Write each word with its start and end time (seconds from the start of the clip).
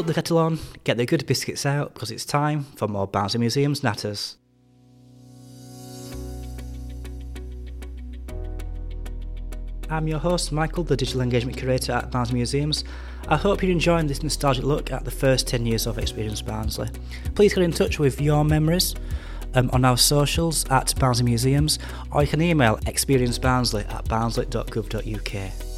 Put 0.00 0.06
the 0.06 0.14
kettle 0.14 0.38
on, 0.38 0.58
get 0.84 0.96
the 0.96 1.04
good 1.04 1.26
biscuits 1.26 1.66
out, 1.66 1.92
because 1.92 2.10
it's 2.10 2.24
time 2.24 2.64
for 2.74 2.88
more 2.88 3.06
Barnsley 3.06 3.38
Museum's 3.38 3.82
Natters. 3.82 4.36
I'm 9.90 10.08
your 10.08 10.18
host, 10.18 10.52
Michael, 10.52 10.84
the 10.84 10.96
Digital 10.96 11.20
Engagement 11.20 11.58
Curator 11.58 11.92
at 11.92 12.10
Barnsley 12.10 12.36
Museums. 12.36 12.82
I 13.28 13.36
hope 13.36 13.62
you're 13.62 13.72
enjoying 13.72 14.06
this 14.06 14.22
nostalgic 14.22 14.64
look 14.64 14.90
at 14.90 15.04
the 15.04 15.10
first 15.10 15.46
10 15.46 15.66
years 15.66 15.86
of 15.86 15.98
Experience 15.98 16.40
Barnsley. 16.40 16.88
Please 17.34 17.52
get 17.52 17.62
in 17.62 17.70
touch 17.70 17.98
with 17.98 18.22
your 18.22 18.42
memories 18.42 18.94
um, 19.52 19.68
on 19.74 19.84
our 19.84 19.98
socials 19.98 20.64
at 20.70 20.98
Barnsley 20.98 21.26
Museums, 21.26 21.78
or 22.10 22.22
you 22.22 22.28
can 22.28 22.40
email 22.40 22.78
experiencebarnsley 22.86 23.86
at 23.92 24.08
barnsley.gov.uk. 24.08 25.69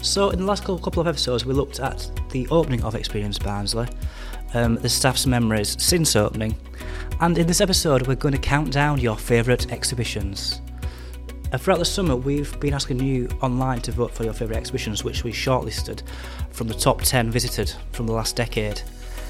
So, 0.00 0.30
in 0.30 0.38
the 0.38 0.44
last 0.44 0.64
couple 0.64 1.00
of 1.00 1.06
episodes, 1.06 1.44
we 1.44 1.52
looked 1.52 1.80
at 1.80 2.10
the 2.30 2.46
opening 2.48 2.82
of 2.84 2.94
Experience 2.94 3.38
Barnsley, 3.38 3.88
um, 4.54 4.76
the 4.76 4.88
staff's 4.88 5.26
memories 5.26 5.76
since 5.82 6.14
opening, 6.14 6.56
and 7.20 7.36
in 7.36 7.46
this 7.46 7.60
episode, 7.60 8.06
we're 8.06 8.14
going 8.14 8.34
to 8.34 8.40
count 8.40 8.72
down 8.72 9.00
your 9.00 9.16
favourite 9.16 9.72
exhibitions. 9.72 10.60
Uh, 11.52 11.58
throughout 11.58 11.78
the 11.78 11.84
summer, 11.84 12.14
we've 12.14 12.58
been 12.60 12.74
asking 12.74 13.00
you 13.00 13.28
online 13.42 13.80
to 13.80 13.90
vote 13.90 14.12
for 14.12 14.22
your 14.22 14.32
favourite 14.32 14.58
exhibitions, 14.58 15.02
which 15.02 15.24
we 15.24 15.32
shortlisted 15.32 16.02
from 16.50 16.68
the 16.68 16.74
top 16.74 17.02
10 17.02 17.30
visited 17.30 17.72
from 17.92 18.06
the 18.06 18.12
last 18.12 18.36
decade. 18.36 18.78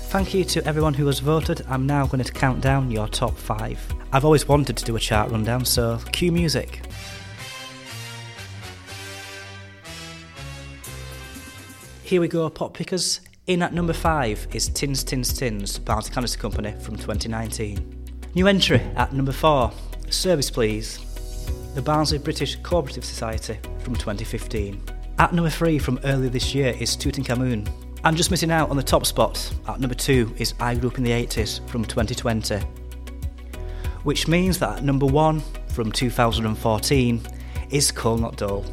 Thank 0.09 0.35
you 0.35 0.45
to 0.45 0.65
everyone 0.67 0.95
who 0.95 1.07
has 1.07 1.21
voted. 1.21 1.65
I'm 1.69 1.87
now 1.87 2.07
going 2.07 2.23
to 2.23 2.33
count 2.33 2.61
down 2.61 2.91
your 2.91 3.09
top 3.09 3.37
five. 3.37 3.81
I've 4.13 4.25
always 4.25 4.49
wanted 4.49 4.77
to 4.77 4.85
do 4.85 4.97
a 4.97 5.01
chart 5.01 5.31
rundown, 5.31 5.65
so 5.65 5.99
cue 6.13 6.33
music. 6.33 6.83
Here 12.09 12.23
we 12.23 12.29
go, 12.29 12.49
pop 12.49 12.73
pickers. 12.73 13.21
In 13.49 13.61
at 13.61 13.75
number 13.75 13.93
five 13.93 14.49
is 14.55 14.71
Tins 14.71 15.05
Tins 15.05 15.31
Tins, 15.31 15.79
Barnsley 15.79 16.15
Canister 16.15 16.39
Company 16.39 16.73
from 16.81 16.97
2019. 16.97 18.31
New 18.35 18.47
entry 18.47 18.81
at 18.97 19.13
number 19.13 19.31
four, 19.31 19.71
Service 20.09 20.51
Please, 20.51 21.01
the 21.75 21.83
Barnsley 21.83 22.17
British 22.17 22.57
Cooperative 22.63 23.05
Society 23.05 23.59
from 23.81 23.95
2015. 23.95 24.83
At 25.19 25.35
number 25.35 25.51
three 25.51 25.79
from 25.79 26.01
earlier 26.03 26.31
this 26.31 26.55
year 26.55 26.75
is 26.81 26.97
Tutankhamun. 26.97 27.69
And 28.05 28.17
just 28.17 28.31
missing 28.31 28.51
out 28.51 28.71
on 28.71 28.79
the 28.79 28.83
top 28.83 29.05
spot, 29.05 29.53
at 29.69 29.79
number 29.79 29.95
two 29.95 30.35
is 30.39 30.55
I 30.61 30.77
Grew 30.77 30.89
Up 30.89 30.97
in 30.97 31.05
the 31.05 31.11
80s 31.11 31.61
from 31.69 31.85
2020. 31.85 32.57
Which 34.05 34.27
means 34.27 34.59
that 34.61 34.79
at 34.79 34.83
number 34.83 35.05
one 35.05 35.43
from 35.75 35.93
2014 35.93 37.21
is 37.69 37.93
Coal 37.93 38.17
Not 38.17 38.39
Dole, 38.39 38.65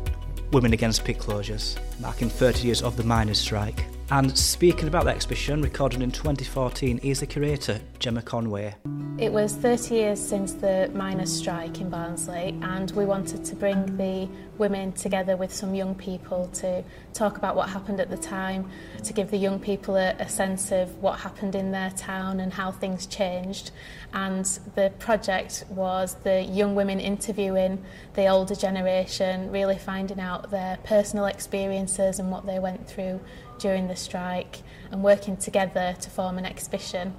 Women 0.54 0.72
Against 0.72 1.04
Pit 1.04 1.20
Closures, 1.20 1.78
marking 2.00 2.30
30 2.30 2.68
years 2.68 2.82
of 2.82 2.98
the 2.98 3.04
miners' 3.04 3.40
strike. 3.40 3.86
And 4.12 4.38
speaking 4.38 4.88
about 4.88 5.06
the 5.06 5.10
exhibition, 5.10 5.64
recorded 5.64 6.04
in 6.04 6.12
2014, 6.12 7.00
is 7.00 7.22
the 7.22 7.26
curator, 7.26 7.82
Gemma 7.98 8.22
Conway. 8.22 8.76
It 9.18 9.32
was 9.32 9.56
30 9.56 9.96
years 9.96 10.20
since 10.20 10.52
the 10.52 10.92
miners' 10.94 11.34
strike 11.34 11.82
in 11.82 11.90
Barnsley, 11.90 12.56
and 12.62 12.92
we 12.92 13.06
wanted 13.06 13.44
to 13.46 13.56
bring 13.56 13.98
the 13.98 14.30
women 14.60 14.92
together 14.92 15.36
with 15.36 15.52
some 15.52 15.74
young 15.74 15.96
people 15.96 16.50
to 16.56 16.84
talk 17.14 17.38
about 17.38 17.56
what 17.56 17.70
happened 17.70 18.00
at 18.00 18.10
the 18.12 18.18
time, 18.18 18.70
to 19.04 19.14
give 19.14 19.32
the 19.32 19.38
young 19.38 19.60
people 19.60 19.96
a, 19.96 20.12
a 20.20 20.30
sense 20.30 20.72
of 20.72 20.94
what 21.02 21.20
happened 21.20 21.56
in 21.56 21.72
their 21.72 21.90
town 21.92 22.42
and 22.42 22.54
how 22.54 22.72
things 22.72 23.08
changed. 23.08 23.72
And 24.14 24.46
the 24.76 24.92
project 25.00 25.64
was 25.70 26.16
the 26.24 26.44
young 26.44 26.76
women 26.76 27.00
interviewing 27.00 27.84
the 28.14 28.28
older 28.28 28.56
generation, 28.56 29.50
really 29.50 29.78
finding 29.78 30.20
out 30.20 30.52
their 30.52 30.78
personal 30.84 31.26
experiences 31.26 32.20
and 32.20 32.32
what 32.32 32.46
they 32.46 32.60
went 32.60 32.88
through 32.88 33.20
during 33.60 33.88
the 33.88 33.96
strike 33.96 34.62
and 34.92 35.04
working 35.04 35.38
together 35.38 35.96
to 36.00 36.10
form 36.10 36.38
an 36.38 36.46
exhibition. 36.46 37.14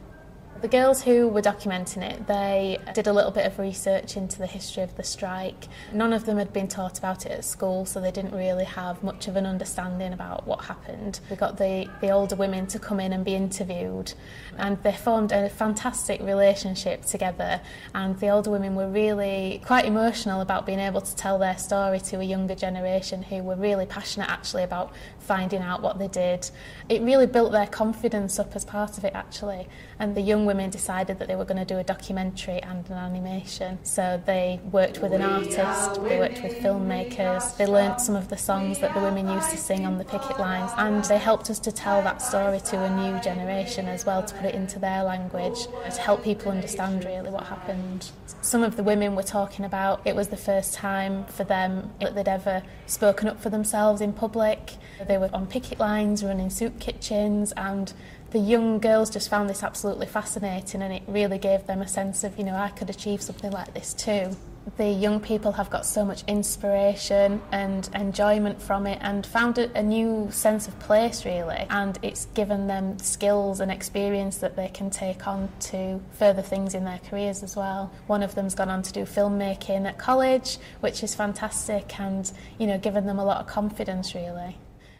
The 0.62 0.68
girls 0.68 1.02
who 1.02 1.28
were 1.28 1.42
documenting 1.42 2.02
it, 2.02 2.26
they 2.26 2.78
did 2.94 3.06
a 3.06 3.12
little 3.12 3.30
bit 3.30 3.46
of 3.46 3.58
research 3.58 4.16
into 4.16 4.38
the 4.38 4.46
history 4.46 4.82
of 4.82 4.96
the 4.96 5.02
strike. 5.02 5.68
None 5.92 6.14
of 6.14 6.24
them 6.24 6.38
had 6.38 6.52
been 6.52 6.66
taught 6.66 6.98
about 6.98 7.26
it 7.26 7.32
at 7.32 7.44
school, 7.44 7.84
so 7.84 8.00
they 8.00 8.10
didn't 8.10 8.34
really 8.34 8.64
have 8.64 9.02
much 9.02 9.28
of 9.28 9.36
an 9.36 9.44
understanding 9.44 10.14
about 10.14 10.46
what 10.46 10.64
happened. 10.64 11.20
We 11.28 11.36
got 11.36 11.58
the, 11.58 11.88
the 12.00 12.10
older 12.10 12.36
women 12.36 12.66
to 12.68 12.78
come 12.78 13.00
in 13.00 13.12
and 13.12 13.22
be 13.22 13.34
interviewed, 13.34 14.14
and 14.56 14.82
they 14.82 14.92
formed 14.92 15.32
a 15.32 15.50
fantastic 15.50 16.22
relationship 16.22 17.04
together. 17.04 17.60
And 17.94 18.18
the 18.18 18.30
older 18.30 18.50
women 18.50 18.74
were 18.74 18.88
really 18.88 19.60
quite 19.64 19.84
emotional 19.84 20.40
about 20.40 20.64
being 20.64 20.80
able 20.80 21.02
to 21.02 21.16
tell 21.16 21.38
their 21.38 21.58
story 21.58 22.00
to 22.00 22.20
a 22.20 22.24
younger 22.24 22.54
generation 22.54 23.22
who 23.22 23.42
were 23.42 23.56
really 23.56 23.84
passionate 23.84 24.30
actually 24.30 24.62
about 24.62 24.92
finding 25.18 25.60
out 25.60 25.82
what 25.82 25.98
they 25.98 26.08
did. 26.08 26.50
It 26.88 27.02
really 27.02 27.26
built 27.26 27.52
their 27.52 27.66
confidence 27.66 28.38
up 28.38 28.56
as 28.56 28.64
part 28.64 28.96
of 28.96 29.04
it, 29.04 29.14
actually. 29.14 29.68
And 29.98 30.14
the 30.14 30.22
young 30.22 30.45
women 30.46 30.70
decided 30.70 31.18
that 31.18 31.28
they 31.28 31.36
were 31.36 31.44
going 31.44 31.58
to 31.58 31.64
do 31.64 31.78
a 31.78 31.84
documentary 31.84 32.62
and 32.62 32.88
an 32.88 32.96
animation. 32.96 33.78
So 33.82 34.22
they 34.24 34.60
worked 34.70 35.02
with 35.02 35.12
an 35.12 35.22
artist, 35.22 36.02
they 36.02 36.18
worked 36.18 36.42
with 36.42 36.54
filmmakers, 36.58 37.56
they 37.56 37.66
learnt 37.66 38.00
some 38.00 38.16
of 38.16 38.28
the 38.28 38.36
songs 38.36 38.78
that 38.78 38.94
the 38.94 39.00
women 39.00 39.28
used 39.28 39.50
to 39.50 39.56
sing 39.56 39.84
on 39.84 39.98
the 39.98 40.04
picket 40.04 40.38
lines, 40.38 40.70
and 40.76 41.04
they 41.04 41.18
helped 41.18 41.50
us 41.50 41.58
to 41.60 41.72
tell 41.72 42.02
that 42.02 42.22
story 42.22 42.60
to 42.60 42.82
a 42.82 42.90
new 42.96 43.20
generation 43.20 43.86
as 43.86 44.06
well, 44.06 44.22
to 44.22 44.34
put 44.34 44.46
it 44.46 44.54
into 44.54 44.78
their 44.78 45.02
language, 45.02 45.66
to 45.92 46.00
help 46.00 46.22
people 46.22 46.50
understand 46.50 47.04
really 47.04 47.30
what 47.30 47.44
happened. 47.44 48.10
Some 48.40 48.62
of 48.62 48.76
the 48.76 48.82
women 48.82 49.16
were 49.16 49.22
talking 49.22 49.64
about 49.64 50.00
it 50.04 50.14
was 50.14 50.28
the 50.28 50.36
first 50.36 50.74
time 50.74 51.24
for 51.26 51.44
them 51.44 51.92
that 52.00 52.14
they'd 52.14 52.28
ever 52.28 52.62
spoken 52.86 53.28
up 53.28 53.40
for 53.40 53.50
themselves 53.50 54.00
in 54.00 54.12
public. 54.12 54.74
They 55.06 55.18
were 55.18 55.30
on 55.32 55.46
picket 55.46 55.78
lines, 55.78 56.22
running 56.22 56.50
soup 56.50 56.78
kitchens, 56.78 57.52
and 57.56 57.92
the 58.30 58.38
young 58.38 58.78
girls 58.78 59.10
just 59.10 59.28
found 59.28 59.48
this 59.48 59.62
absolutely 59.62 60.06
fascinating 60.06 60.82
and 60.82 60.92
it 60.92 61.02
really 61.06 61.38
gave 61.38 61.66
them 61.66 61.80
a 61.80 61.88
sense 61.88 62.24
of, 62.24 62.36
you 62.38 62.44
know, 62.44 62.56
I 62.56 62.70
could 62.70 62.90
achieve 62.90 63.22
something 63.22 63.50
like 63.52 63.72
this 63.72 63.94
too. 63.94 64.36
The 64.78 64.88
young 64.88 65.20
people 65.20 65.52
have 65.52 65.70
got 65.70 65.86
so 65.86 66.04
much 66.04 66.24
inspiration 66.26 67.40
and 67.52 67.88
enjoyment 67.94 68.60
from 68.60 68.88
it 68.88 68.98
and 69.00 69.24
found 69.24 69.58
a, 69.58 69.82
new 69.82 70.28
sense 70.32 70.66
of 70.66 70.76
place 70.80 71.24
really 71.24 71.64
and 71.70 71.96
it's 72.02 72.24
given 72.34 72.66
them 72.66 72.98
skills 72.98 73.60
and 73.60 73.70
experience 73.70 74.38
that 74.38 74.56
they 74.56 74.66
can 74.68 74.90
take 74.90 75.28
on 75.28 75.48
to 75.60 76.00
further 76.18 76.42
things 76.42 76.74
in 76.74 76.84
their 76.84 76.98
careers 77.08 77.44
as 77.44 77.54
well. 77.54 77.92
One 78.08 78.24
of 78.24 78.34
them's 78.34 78.56
gone 78.56 78.68
on 78.68 78.82
to 78.82 78.92
do 78.92 79.02
filmmaking 79.02 79.86
at 79.86 79.98
college 79.98 80.58
which 80.80 81.04
is 81.04 81.14
fantastic 81.14 82.00
and 82.00 82.30
you 82.58 82.66
know 82.66 82.76
given 82.76 83.06
them 83.06 83.20
a 83.20 83.24
lot 83.24 83.40
of 83.40 83.46
confidence 83.46 84.16
really. 84.16 84.58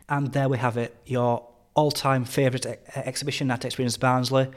And 0.09 0.33
there 0.33 0.49
we 0.49 0.59
have 0.59 0.77
it, 0.77 0.97
your 1.07 1.45
all 1.77 1.93
time 1.93 2.25
favourite 2.25 2.67
ex- 2.67 2.97
exhibition 2.97 3.51
at 3.53 3.65
Experience 3.65 3.97
Barnsley 3.97 4.51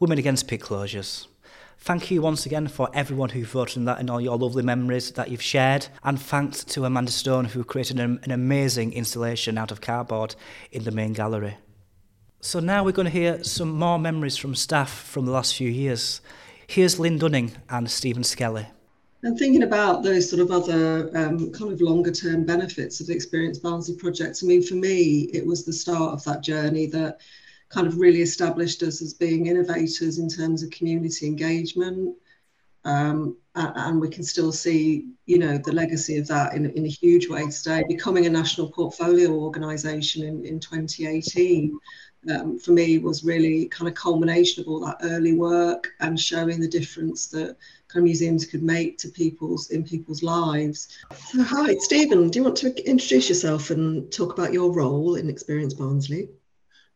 Women 0.00 0.18
Against 0.18 0.48
Pit 0.48 0.62
Closures. 0.62 1.28
Thank 1.78 2.10
you 2.10 2.22
once 2.22 2.46
again 2.46 2.68
for 2.68 2.88
everyone 2.94 3.30
who 3.30 3.44
voted 3.44 3.76
in 3.76 3.84
that 3.84 3.98
and 3.98 4.08
all 4.08 4.20
your 4.20 4.38
lovely 4.38 4.62
memories 4.62 5.10
that 5.12 5.30
you've 5.30 5.42
shared. 5.42 5.88
And 6.02 6.20
thanks 6.20 6.64
to 6.64 6.84
Amanda 6.84 7.10
Stone 7.12 7.46
who 7.46 7.64
created 7.64 7.98
an, 8.00 8.20
an 8.22 8.30
amazing 8.30 8.92
installation 8.92 9.58
out 9.58 9.70
of 9.70 9.80
cardboard 9.80 10.34
in 10.70 10.84
the 10.84 10.92
main 10.92 11.12
gallery. 11.12 11.56
So 12.40 12.58
now 12.60 12.84
we're 12.84 12.92
going 12.92 13.06
to 13.06 13.10
hear 13.12 13.44
some 13.44 13.70
more 13.70 13.98
memories 13.98 14.36
from 14.36 14.54
staff 14.54 14.92
from 14.92 15.26
the 15.26 15.32
last 15.32 15.54
few 15.56 15.68
years. 15.68 16.20
Here's 16.66 16.98
Lynn 16.98 17.18
Dunning 17.18 17.52
and 17.68 17.90
Steven 17.90 18.22
Skelley. 18.22 18.66
And 19.24 19.38
thinking 19.38 19.62
about 19.62 20.02
those 20.02 20.28
sort 20.28 20.42
of 20.42 20.50
other 20.50 21.16
um, 21.16 21.52
kind 21.52 21.72
of 21.72 21.80
longer 21.80 22.10
term 22.10 22.44
benefits 22.44 23.00
of 23.00 23.06
the 23.06 23.14
Experience 23.14 23.58
Barnsley 23.58 23.94
project, 23.94 24.40
I 24.42 24.46
mean, 24.46 24.62
for 24.62 24.74
me, 24.74 25.30
it 25.32 25.46
was 25.46 25.64
the 25.64 25.72
start 25.72 26.12
of 26.12 26.24
that 26.24 26.42
journey 26.42 26.86
that 26.86 27.20
kind 27.68 27.86
of 27.86 27.98
really 27.98 28.20
established 28.20 28.82
us 28.82 29.00
as 29.00 29.14
being 29.14 29.46
innovators 29.46 30.18
in 30.18 30.28
terms 30.28 30.62
of 30.62 30.70
community 30.70 31.26
engagement. 31.26 32.16
Um, 32.84 33.36
and 33.54 34.00
we 34.00 34.08
can 34.08 34.24
still 34.24 34.50
see, 34.50 35.06
you 35.26 35.38
know, 35.38 35.58
the 35.58 35.72
legacy 35.72 36.16
of 36.16 36.26
that 36.28 36.54
in, 36.54 36.70
in 36.70 36.86
a 36.86 36.88
huge 36.88 37.28
way 37.28 37.46
today, 37.48 37.84
becoming 37.86 38.26
a 38.26 38.30
national 38.30 38.70
portfolio 38.70 39.30
organisation 39.30 40.22
in, 40.22 40.44
in 40.44 40.58
2018 40.58 41.78
um, 42.30 42.58
for 42.58 42.70
me 42.70 42.98
was 42.98 43.24
really 43.24 43.66
kind 43.66 43.88
of 43.88 43.94
culmination 43.94 44.62
of 44.62 44.68
all 44.68 44.80
that 44.80 44.98
early 45.02 45.34
work 45.34 45.92
and 46.00 46.18
showing 46.18 46.60
the 46.60 46.68
difference 46.68 47.26
that 47.28 47.56
kind 47.88 48.02
of 48.02 48.04
museums 48.04 48.46
could 48.46 48.62
make 48.62 48.96
to 48.98 49.08
people's 49.08 49.70
in 49.70 49.84
people's 49.84 50.22
lives. 50.22 50.88
So, 51.16 51.42
hi, 51.42 51.74
Steven. 51.76 52.30
Do 52.30 52.38
you 52.38 52.44
want 52.44 52.56
to 52.58 52.88
introduce 52.88 53.28
yourself 53.28 53.70
and 53.70 54.10
talk 54.12 54.32
about 54.32 54.52
your 54.52 54.72
role 54.72 55.16
in 55.16 55.28
Experience 55.28 55.74
Barnsley? 55.74 56.28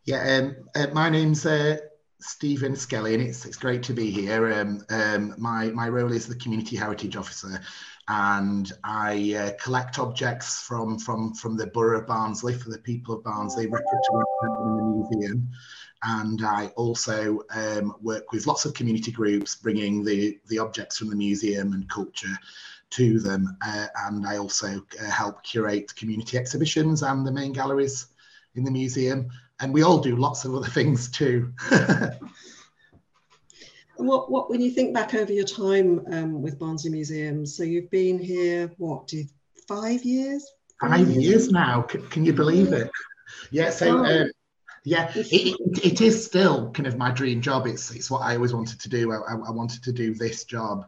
Yeah, 0.05 0.37
um, 0.37 0.55
uh, 0.75 0.87
my 0.93 1.09
name's 1.09 1.45
uh, 1.45 1.77
Steven 2.19 2.73
Skelley, 2.73 3.13
and 3.13 3.23
it's 3.23 3.45
it's 3.45 3.57
great 3.57 3.83
to 3.83 3.93
be 3.93 4.09
here. 4.09 4.51
Um, 4.51 4.83
um, 4.89 5.35
my 5.37 5.67
my 5.67 5.87
role 5.87 6.11
is 6.11 6.27
the 6.27 6.35
community 6.35 6.75
heritage 6.75 7.15
officer, 7.15 7.61
and 8.07 8.71
I 8.83 9.35
uh, 9.35 9.63
collect 9.63 9.99
objects 9.99 10.61
from 10.61 10.97
from 10.97 11.33
from 11.35 11.57
the 11.57 11.67
borough 11.67 11.99
of 11.99 12.07
Barnsley 12.07 12.53
for 12.53 12.69
the 12.69 12.79
people 12.79 13.15
of 13.15 13.23
Barnsley, 13.23 13.67
represent 13.67 14.05
in 14.43 14.77
the 14.77 15.07
museum, 15.11 15.49
and 16.03 16.43
I 16.43 16.67
also 16.75 17.41
um, 17.51 17.93
work 18.01 18.31
with 18.31 18.47
lots 18.47 18.65
of 18.65 18.73
community 18.73 19.11
groups, 19.11 19.55
bringing 19.55 20.03
the 20.03 20.39
the 20.47 20.57
objects 20.57 20.97
from 20.97 21.09
the 21.09 21.15
museum 21.15 21.73
and 21.73 21.87
culture 21.87 22.35
to 22.89 23.19
them, 23.19 23.57
uh, 23.63 23.87
and 24.05 24.25
I 24.25 24.37
also 24.37 24.83
uh, 24.99 25.05
help 25.11 25.43
curate 25.43 25.95
community 25.95 26.37
exhibitions 26.37 27.03
and 27.03 27.27
the 27.27 27.31
main 27.31 27.53
galleries 27.53 28.07
in 28.55 28.63
the 28.63 28.71
museum. 28.71 29.29
And 29.59 29.73
we 29.73 29.83
all 29.83 29.99
do 29.99 30.15
lots 30.15 30.45
of 30.45 30.53
other 30.55 30.67
things 30.67 31.09
too. 31.09 31.53
what, 33.97 34.31
what, 34.31 34.49
when 34.49 34.61
you 34.61 34.71
think 34.71 34.93
back 34.93 35.13
over 35.13 35.33
your 35.33 35.45
time 35.45 36.05
um, 36.11 36.41
with 36.41 36.59
Barnsley 36.59 36.91
Museums, 36.91 37.55
so 37.55 37.63
you've 37.63 37.89
been 37.89 38.19
here, 38.19 38.71
what, 38.77 39.07
do 39.07 39.17
you, 39.17 39.25
five 39.67 40.03
years? 40.03 40.45
Five 40.79 41.09
years 41.09 41.51
now. 41.51 41.81
Can, 41.81 42.07
can 42.09 42.25
you 42.25 42.33
believe 42.33 42.71
it? 42.71 42.91
Yeah. 43.51 43.71
So, 43.71 44.05
um, 44.05 44.31
yeah, 44.83 45.11
it, 45.15 45.27
it, 45.33 45.85
it 45.85 46.01
is 46.01 46.25
still 46.25 46.71
kind 46.71 46.87
of 46.87 46.97
my 46.97 47.11
dream 47.11 47.41
job. 47.41 47.67
It's 47.67 47.91
it's 47.91 48.09
what 48.09 48.21
I 48.21 48.35
always 48.35 48.53
wanted 48.53 48.79
to 48.79 48.89
do. 48.89 49.11
I, 49.11 49.17
I, 49.17 49.51
wanted 49.51 49.83
to 49.83 49.91
do 49.91 50.13
this 50.13 50.45
job. 50.45 50.85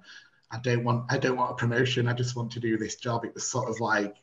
I 0.52 0.60
don't 0.60 0.86
want 0.86 1.12
I 1.12 1.18
don't 1.18 1.36
want 1.36 1.52
a 1.52 1.56
promotion. 1.56 2.08
I 2.08 2.14
just 2.14 2.36
want 2.36 2.52
to 2.54 2.62
do 2.62 2.78
this 2.78 2.96
job. 2.96 3.26
It 3.26 3.34
was 3.34 3.46
sort 3.46 3.70
of 3.70 3.82
like, 3.82 4.16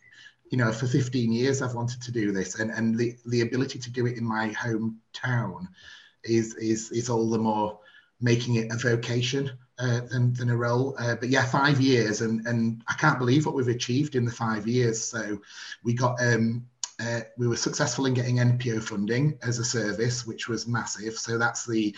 you 0.51 0.59
know, 0.59 0.73
for 0.73 0.87
15 0.87 1.33
years 1.33 1.63
I've 1.63 1.75
wanted 1.75 2.03
to 2.03 2.13
do 2.13 2.33
this, 2.33 2.59
and 2.59 2.71
and 2.71 2.97
the 2.97 3.17
the 3.27 3.43
ability 3.43 3.79
to 3.81 3.91
do 3.91 4.07
it 4.07 4.17
in 4.17 4.25
my 4.25 4.51
hometown 4.51 5.69
is 6.25 6.55
is 6.57 6.91
is 6.93 7.09
all 7.09 7.31
the 7.31 7.39
more 7.39 7.79
making 8.21 8.57
it 8.57 8.73
a 8.73 8.77
vocation 8.77 9.51
uh, 9.79 10.01
than, 10.11 10.33
than 10.33 10.49
a 10.49 10.57
role. 10.57 10.95
Uh, 10.99 11.17
but 11.17 11.29
yeah, 11.29 11.45
five 11.45 11.81
years, 11.81 12.21
and 12.21 12.47
and 12.47 12.83
I 12.89 12.95
can't 12.95 13.19
believe 13.19 13.47
what 13.47 13.55
we've 13.55 13.69
achieved 13.69 14.15
in 14.15 14.25
the 14.25 14.31
five 14.31 14.67
years. 14.67 15.03
So 15.03 15.39
we 15.85 15.95
got 15.95 16.21
um, 16.23 16.67
uh, 16.99 17.21
we 17.37 17.47
were 17.47 17.57
successful 17.57 18.07
in 18.07 18.15
getting 18.15 18.37
NPO 18.37 18.83
funding 18.83 19.39
as 19.43 19.59
a 19.59 19.65
service, 19.65 20.27
which 20.27 20.49
was 20.49 20.67
massive. 20.67 21.15
So 21.15 21.39
that's 21.39 21.67
the 21.67 21.95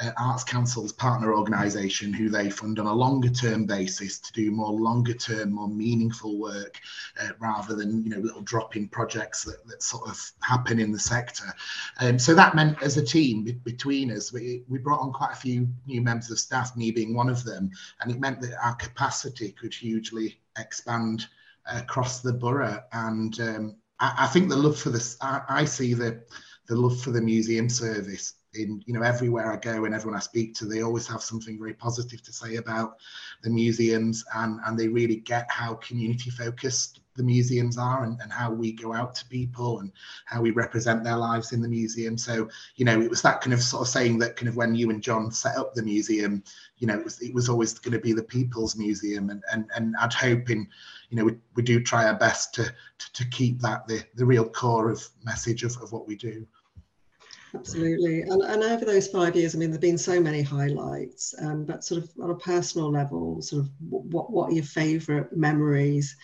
uh, 0.00 0.10
Arts 0.18 0.44
Council's 0.44 0.92
partner 0.92 1.34
organisation, 1.34 2.12
who 2.12 2.28
they 2.28 2.50
fund 2.50 2.78
on 2.78 2.86
a 2.86 2.92
longer 2.92 3.28
term 3.28 3.64
basis 3.64 4.18
to 4.18 4.32
do 4.32 4.50
more 4.50 4.72
longer 4.72 5.14
term, 5.14 5.52
more 5.52 5.68
meaningful 5.68 6.38
work, 6.38 6.80
uh, 7.20 7.28
rather 7.38 7.74
than 7.74 8.02
you 8.02 8.10
know 8.10 8.18
little 8.18 8.42
drop 8.42 8.76
in 8.76 8.88
projects 8.88 9.44
that, 9.44 9.64
that 9.66 9.82
sort 9.82 10.08
of 10.08 10.20
happen 10.40 10.80
in 10.80 10.90
the 10.90 10.98
sector. 10.98 11.52
Um, 12.00 12.18
so 12.18 12.34
that 12.34 12.54
meant, 12.54 12.82
as 12.82 12.96
a 12.96 13.04
team 13.04 13.60
between 13.64 14.10
us, 14.10 14.32
we, 14.32 14.64
we 14.68 14.78
brought 14.78 15.00
on 15.00 15.12
quite 15.12 15.32
a 15.32 15.36
few 15.36 15.68
new 15.86 16.00
members 16.00 16.30
of 16.30 16.40
staff, 16.40 16.76
me 16.76 16.90
being 16.90 17.14
one 17.14 17.28
of 17.28 17.44
them, 17.44 17.70
and 18.00 18.10
it 18.10 18.20
meant 18.20 18.40
that 18.40 18.58
our 18.62 18.74
capacity 18.74 19.52
could 19.52 19.74
hugely 19.74 20.40
expand 20.58 21.26
across 21.72 22.20
the 22.20 22.32
borough 22.32 22.82
and 22.92 23.40
um, 23.40 23.76
I, 23.98 24.14
I, 24.18 24.26
think 24.26 24.48
the 24.48 24.56
love 24.56 24.78
for 24.78 24.90
this 24.90 25.16
I, 25.20 25.40
I, 25.48 25.64
see 25.64 25.94
the 25.94 26.22
the 26.66 26.76
love 26.76 27.00
for 27.00 27.10
the 27.10 27.22
museum 27.22 27.68
service 27.68 28.34
in 28.54 28.82
you 28.86 28.94
know 28.94 29.02
everywhere 29.02 29.52
I 29.52 29.56
go 29.56 29.84
and 29.84 29.94
everyone 29.94 30.16
I 30.16 30.22
speak 30.22 30.54
to, 30.56 30.66
they 30.66 30.82
always 30.82 31.06
have 31.08 31.22
something 31.22 31.58
very 31.58 31.74
positive 31.74 32.22
to 32.22 32.32
say 32.32 32.56
about 32.56 32.96
the 33.42 33.50
museums, 33.50 34.24
and 34.34 34.60
and 34.66 34.78
they 34.78 34.88
really 34.88 35.16
get 35.16 35.50
how 35.50 35.74
community 35.74 36.30
focused 36.30 37.00
the 37.16 37.22
museums 37.22 37.78
are 37.78 38.04
and, 38.04 38.20
and 38.20 38.32
how 38.32 38.50
we 38.50 38.72
go 38.72 38.92
out 38.92 39.14
to 39.14 39.24
people 39.26 39.80
and 39.80 39.92
how 40.24 40.40
we 40.40 40.50
represent 40.50 41.04
their 41.04 41.16
lives 41.16 41.52
in 41.52 41.62
the 41.62 41.68
museum. 41.68 42.18
So, 42.18 42.48
you 42.76 42.84
know, 42.84 43.00
it 43.00 43.10
was 43.10 43.22
that 43.22 43.40
kind 43.40 43.52
of 43.52 43.62
sort 43.62 43.82
of 43.82 43.88
saying 43.88 44.18
that 44.18 44.36
kind 44.36 44.48
of 44.48 44.56
when 44.56 44.74
you 44.74 44.90
and 44.90 45.02
John 45.02 45.30
set 45.30 45.56
up 45.56 45.74
the 45.74 45.82
museum, 45.82 46.42
you 46.78 46.86
know, 46.86 46.98
it 46.98 47.04
was, 47.04 47.20
it 47.20 47.32
was 47.32 47.48
always 47.48 47.78
going 47.78 47.92
to 47.92 48.00
be 48.00 48.12
the 48.12 48.22
people's 48.22 48.76
museum. 48.76 49.30
And, 49.30 49.42
and, 49.52 49.70
and 49.76 49.94
I'd 50.00 50.12
hope 50.12 50.50
in, 50.50 50.66
you 51.10 51.16
know, 51.16 51.24
we, 51.24 51.36
we 51.54 51.62
do 51.62 51.80
try 51.80 52.06
our 52.06 52.18
best 52.18 52.54
to, 52.54 52.64
to, 52.64 53.12
to 53.12 53.24
keep 53.30 53.60
that 53.60 53.86
the, 53.86 54.02
the 54.16 54.26
real 54.26 54.48
core 54.48 54.90
of 54.90 55.06
message 55.22 55.62
of, 55.62 55.76
of 55.82 55.92
what 55.92 56.08
we 56.08 56.16
do. 56.16 56.46
Absolutely. 57.54 58.22
And, 58.22 58.42
and 58.42 58.62
over 58.62 58.84
those 58.84 59.08
five 59.08 59.36
years, 59.36 59.54
I 59.54 59.58
mean, 59.58 59.70
there 59.70 59.76
have 59.76 59.80
been 59.80 59.98
so 59.98 60.20
many 60.20 60.42
highlights, 60.42 61.34
um, 61.40 61.64
but 61.64 61.84
sort 61.84 62.02
of 62.02 62.10
on 62.20 62.30
a 62.30 62.34
personal 62.34 62.90
level, 62.90 63.40
sort 63.42 63.62
of 63.62 63.70
what, 63.88 64.30
what 64.30 64.50
are 64.50 64.54
your 64.54 64.64
favourite 64.64 65.34
memories 65.36 66.16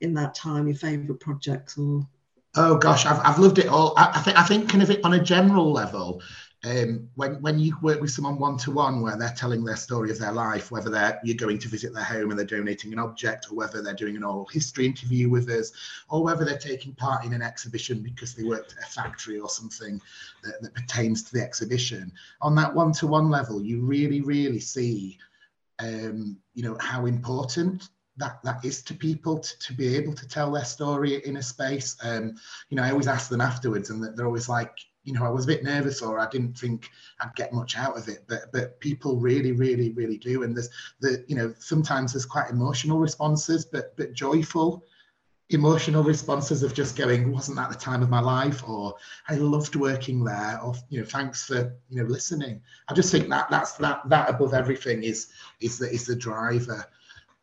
in 0.00 0.14
that 0.14 0.34
time, 0.34 0.66
your 0.66 0.76
favourite 0.76 1.20
projects 1.20 1.78
or? 1.78 2.06
Oh 2.54 2.76
gosh, 2.76 3.06
I've, 3.06 3.20
I've 3.24 3.38
loved 3.38 3.58
it 3.58 3.66
all. 3.66 3.94
I, 3.96 4.10
I 4.14 4.20
think 4.20 4.38
I 4.38 4.44
think 4.44 4.68
kind 4.68 4.82
of 4.82 4.94
on 5.04 5.14
a 5.14 5.22
general 5.22 5.72
level, 5.72 6.20
um, 6.64 7.08
when 7.16 7.42
when 7.42 7.58
you 7.58 7.76
work 7.82 8.00
with 8.00 8.12
someone 8.12 8.38
one 8.38 8.56
to 8.58 8.70
one 8.70 9.02
where 9.02 9.16
they're 9.16 9.34
telling 9.36 9.64
their 9.64 9.76
story 9.76 10.12
of 10.12 10.18
their 10.18 10.30
life, 10.32 10.70
whether 10.70 10.90
they're 10.90 11.18
you're 11.24 11.36
going 11.36 11.58
to 11.58 11.68
visit 11.68 11.92
their 11.92 12.04
home 12.04 12.30
and 12.30 12.38
they're 12.38 12.46
donating 12.46 12.92
an 12.92 13.00
object, 13.00 13.48
or 13.50 13.56
whether 13.56 13.82
they're 13.82 13.94
doing 13.94 14.16
an 14.16 14.22
oral 14.22 14.46
history 14.46 14.86
interview 14.86 15.28
with 15.28 15.48
us, 15.50 15.72
or 16.08 16.22
whether 16.22 16.44
they're 16.44 16.58
taking 16.58 16.94
part 16.94 17.24
in 17.24 17.32
an 17.32 17.42
exhibition 17.42 18.00
because 18.00 18.34
they 18.34 18.44
worked 18.44 18.74
at 18.78 18.84
a 18.84 18.86
factory 18.86 19.40
or 19.40 19.48
something 19.48 20.00
that, 20.44 20.62
that 20.62 20.74
pertains 20.74 21.24
to 21.24 21.32
the 21.32 21.42
exhibition. 21.42 22.12
On 22.40 22.54
that 22.54 22.72
one 22.72 22.92
to 22.92 23.08
one 23.08 23.28
level, 23.28 23.60
you 23.60 23.80
really 23.84 24.20
really 24.20 24.60
see, 24.60 25.18
um, 25.80 26.38
you 26.54 26.62
know, 26.62 26.76
how 26.78 27.06
important 27.06 27.88
that 28.18 28.38
that 28.44 28.64
is 28.64 28.82
to 28.82 28.94
people 28.94 29.38
to, 29.40 29.58
to 29.58 29.72
be 29.72 29.96
able 29.96 30.14
to 30.14 30.28
tell 30.28 30.52
their 30.52 30.64
story 30.64 31.26
in 31.26 31.38
a 31.38 31.42
space. 31.42 31.96
Um, 32.04 32.34
you 32.68 32.76
know, 32.76 32.84
I 32.84 32.90
always 32.90 33.08
ask 33.08 33.28
them 33.28 33.40
afterwards, 33.40 33.90
and 33.90 34.16
they're 34.16 34.26
always 34.26 34.48
like, 34.48 34.76
you 35.04 35.12
know, 35.12 35.24
I 35.24 35.30
was 35.30 35.44
a 35.44 35.48
bit 35.48 35.64
nervous 35.64 36.02
or 36.02 36.18
I 36.18 36.28
didn't 36.28 36.58
think 36.58 36.88
I'd 37.20 37.34
get 37.34 37.52
much 37.52 37.76
out 37.76 37.96
of 37.96 38.08
it. 38.08 38.24
But 38.28 38.52
but 38.52 38.78
people 38.80 39.18
really, 39.18 39.52
really, 39.52 39.90
really 39.90 40.18
do. 40.18 40.42
And 40.42 40.56
there's 40.56 40.70
the, 41.00 41.24
you 41.26 41.36
know, 41.36 41.54
sometimes 41.58 42.12
there's 42.12 42.26
quite 42.26 42.50
emotional 42.50 42.98
responses, 42.98 43.64
but 43.64 43.96
but 43.96 44.12
joyful 44.12 44.84
emotional 45.52 46.02
responses 46.02 46.62
of 46.62 46.72
just 46.74 46.96
going, 46.96 47.30
wasn't 47.30 47.56
that 47.56 47.70
the 47.70 47.76
time 47.76 48.02
of 48.02 48.08
my 48.08 48.20
life? 48.20 48.66
Or 48.66 48.94
I 49.28 49.34
loved 49.34 49.76
working 49.76 50.24
there, 50.24 50.58
or 50.62 50.74
you 50.88 51.00
know, 51.00 51.06
thanks 51.06 51.44
for 51.44 51.74
you 51.90 52.02
know 52.02 52.08
listening. 52.08 52.60
I 52.88 52.94
just 52.94 53.10
think 53.10 53.28
that 53.28 53.50
that's 53.50 53.74
that 53.74 54.08
that 54.08 54.30
above 54.30 54.54
everything 54.54 55.02
is 55.02 55.28
is 55.60 55.78
the 55.78 55.90
is 55.90 56.06
the 56.06 56.16
driver 56.16 56.86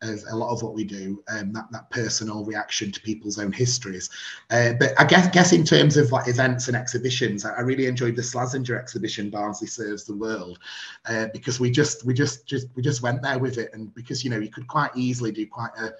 of 0.02 0.22
a 0.30 0.36
lot 0.36 0.50
of 0.50 0.62
what 0.62 0.74
we 0.74 0.84
do, 0.84 1.22
um, 1.28 1.52
that, 1.52 1.70
that 1.70 1.90
personal 1.90 2.44
reaction 2.44 2.90
to 2.90 3.00
people's 3.00 3.38
own 3.38 3.52
histories. 3.52 4.08
Uh, 4.50 4.72
but 4.78 4.98
I 4.98 5.04
guess, 5.04 5.28
guess 5.28 5.52
in 5.52 5.64
terms 5.64 5.96
of 5.96 6.10
like 6.10 6.28
events 6.28 6.68
and 6.68 6.76
exhibitions, 6.76 7.44
I, 7.44 7.54
I 7.56 7.60
really 7.60 7.86
enjoyed 7.86 8.16
the 8.16 8.22
Slazenger 8.22 8.78
exhibition, 8.78 9.30
Barnsley 9.30 9.68
Serves 9.68 10.04
the 10.04 10.16
World, 10.16 10.58
uh, 11.06 11.26
because 11.32 11.60
we 11.60 11.70
just 11.70 12.04
we 12.04 12.14
just 12.14 12.46
just 12.46 12.68
we 12.74 12.82
just 12.82 13.02
went 13.02 13.22
there 13.22 13.38
with 13.38 13.58
it, 13.58 13.70
and 13.74 13.94
because 13.94 14.24
you 14.24 14.30
know 14.30 14.38
you 14.38 14.50
could 14.50 14.66
quite 14.66 14.90
easily 14.94 15.32
do 15.32 15.46
quite 15.46 15.72
a 15.78 15.92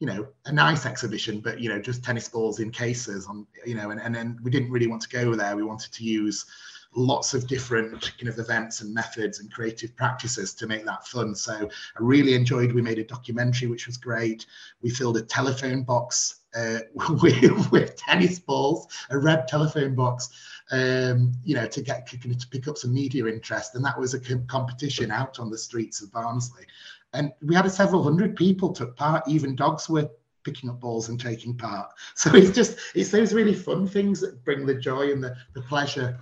you 0.00 0.06
know 0.06 0.26
a 0.46 0.52
nice 0.52 0.86
exhibition 0.86 1.40
but 1.40 1.60
you 1.60 1.68
know 1.68 1.78
just 1.78 2.02
tennis 2.02 2.26
balls 2.26 2.58
in 2.58 2.70
cases 2.70 3.26
on 3.26 3.46
you 3.66 3.74
know 3.74 3.90
and, 3.90 4.00
and 4.00 4.14
then 4.14 4.38
we 4.42 4.50
didn't 4.50 4.70
really 4.70 4.86
want 4.86 5.02
to 5.02 5.08
go 5.10 5.34
there 5.34 5.54
we 5.54 5.62
wanted 5.62 5.92
to 5.92 6.04
use 6.04 6.46
lots 6.94 7.34
of 7.34 7.46
different 7.46 8.12
kind 8.18 8.28
of 8.28 8.38
events 8.38 8.80
and 8.80 8.92
methods 8.92 9.38
and 9.38 9.52
creative 9.52 9.94
practices 9.96 10.54
to 10.54 10.66
make 10.66 10.84
that 10.84 11.06
fun. 11.06 11.34
So 11.34 11.54
I 11.54 11.98
really 11.98 12.34
enjoyed. 12.34 12.72
We 12.72 12.82
made 12.82 12.98
a 12.98 13.04
documentary, 13.04 13.68
which 13.68 13.86
was 13.86 13.96
great. 13.96 14.46
We 14.82 14.90
filled 14.90 15.16
a 15.16 15.22
telephone 15.22 15.82
box 15.82 16.40
uh, 16.56 16.80
with, 17.22 17.70
with, 17.70 17.96
tennis 17.96 18.40
balls, 18.40 18.88
a 19.10 19.18
red 19.18 19.46
telephone 19.46 19.94
box, 19.94 20.30
um, 20.72 21.32
you 21.44 21.54
know, 21.54 21.66
to 21.66 21.80
get 21.80 22.08
to 22.08 22.48
pick 22.50 22.66
up 22.66 22.76
some 22.76 22.92
media 22.92 23.26
interest. 23.26 23.76
And 23.76 23.84
that 23.84 23.98
was 23.98 24.14
a 24.14 24.20
competition 24.46 25.12
out 25.12 25.38
on 25.38 25.50
the 25.50 25.58
streets 25.58 26.02
of 26.02 26.10
Barnsley. 26.10 26.64
And 27.12 27.32
we 27.42 27.54
had 27.54 27.70
several 27.70 28.02
hundred 28.02 28.34
people 28.34 28.72
took 28.72 28.96
part. 28.96 29.26
Even 29.28 29.54
dogs 29.54 29.88
were 29.88 30.08
picking 30.42 30.70
up 30.70 30.80
balls 30.80 31.08
and 31.08 31.20
taking 31.20 31.56
part. 31.56 31.90
So 32.14 32.34
it's 32.34 32.50
just 32.50 32.78
it's 32.94 33.10
those 33.10 33.32
really 33.32 33.54
fun 33.54 33.86
things 33.86 34.20
that 34.20 34.44
bring 34.44 34.66
the 34.66 34.74
joy 34.74 35.12
and 35.12 35.22
the, 35.22 35.36
the 35.54 35.62
pleasure 35.62 36.18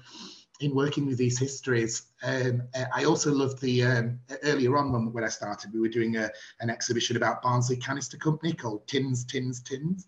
in 0.61 0.75
working 0.75 1.07
with 1.07 1.19
these 1.19 1.39
histories, 1.39 2.07
um, 2.23 2.63
I 2.95 3.05
also 3.05 3.33
loved 3.33 3.61
the 3.61 3.85
um, 3.85 4.19
earlier 4.43 4.77
on 4.77 4.93
when, 4.93 5.13
when 5.13 5.25
I 5.25 5.29
started, 5.29 5.73
we 5.73 5.81
were 5.81 5.89
doing 5.89 6.17
a, 6.17 6.31
an 6.61 6.71
exhibition 6.71 7.17
about 7.17 7.43
Barnsley 7.43 7.77
Canister 7.77 8.17
Company 8.17 8.53
called 8.53 8.87
Tins, 8.87 9.25
Tins, 9.25 9.61
Tins, 9.61 10.07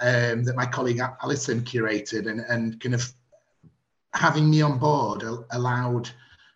um, 0.00 0.42
that 0.44 0.56
my 0.56 0.66
colleague 0.66 1.00
Alison 1.22 1.62
curated, 1.62 2.28
and, 2.28 2.40
and 2.40 2.80
kind 2.80 2.94
of 2.94 3.12
having 4.14 4.50
me 4.50 4.62
on 4.62 4.78
board 4.78 5.24
allowed 5.52 6.10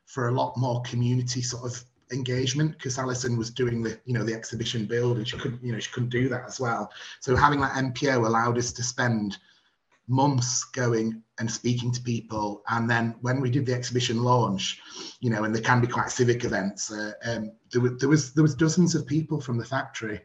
for 0.07 0.28
a 0.28 0.33
lot 0.33 0.57
more 0.57 0.80
community 0.83 1.42
sort 1.42 1.64
of 1.64 1.85
engagement 2.11 2.73
because 2.73 2.99
Alison 2.99 3.37
was 3.37 3.50
doing 3.50 3.83
the 3.83 3.99
you 4.07 4.14
know 4.14 4.25
the 4.25 4.33
exhibition 4.33 4.87
build 4.87 5.18
and 5.18 5.28
she 5.28 5.37
couldn't 5.37 5.62
you 5.62 5.73
know 5.73 5.78
she 5.78 5.90
couldn't 5.92 6.09
do 6.09 6.28
that 6.28 6.45
as 6.47 6.59
well. 6.59 6.90
So 7.21 7.37
having 7.37 7.61
that 7.61 7.73
NPO 7.73 8.26
allowed 8.26 8.59
us 8.59 8.73
to 8.73 8.83
spend 8.83 9.38
months 10.09 10.65
going 10.65 11.23
and 11.38 11.50
speaking 11.50 11.93
to 11.93 12.00
people. 12.03 12.62
And 12.69 12.91
then 12.91 13.15
when 13.21 13.41
we 13.41 13.50
did 13.50 13.67
the 13.67 13.75
exhibition 13.75 14.23
launch, 14.23 14.81
you 15.21 15.31
know, 15.31 15.45
and 15.45 15.55
there 15.55 15.62
can 15.62 15.81
be 15.81 15.87
quite 15.87 16.11
civic 16.11 16.45
events, 16.45 16.91
uh, 16.91 17.12
um, 17.25 17.53
there, 17.71 17.83
there, 17.99 18.09
was 18.09 18.33
there 18.33 18.43
was 18.43 18.55
dozens 18.55 18.95
of 18.95 19.07
people 19.07 19.41
from 19.41 19.59
the 19.59 19.65
factory 19.65 20.21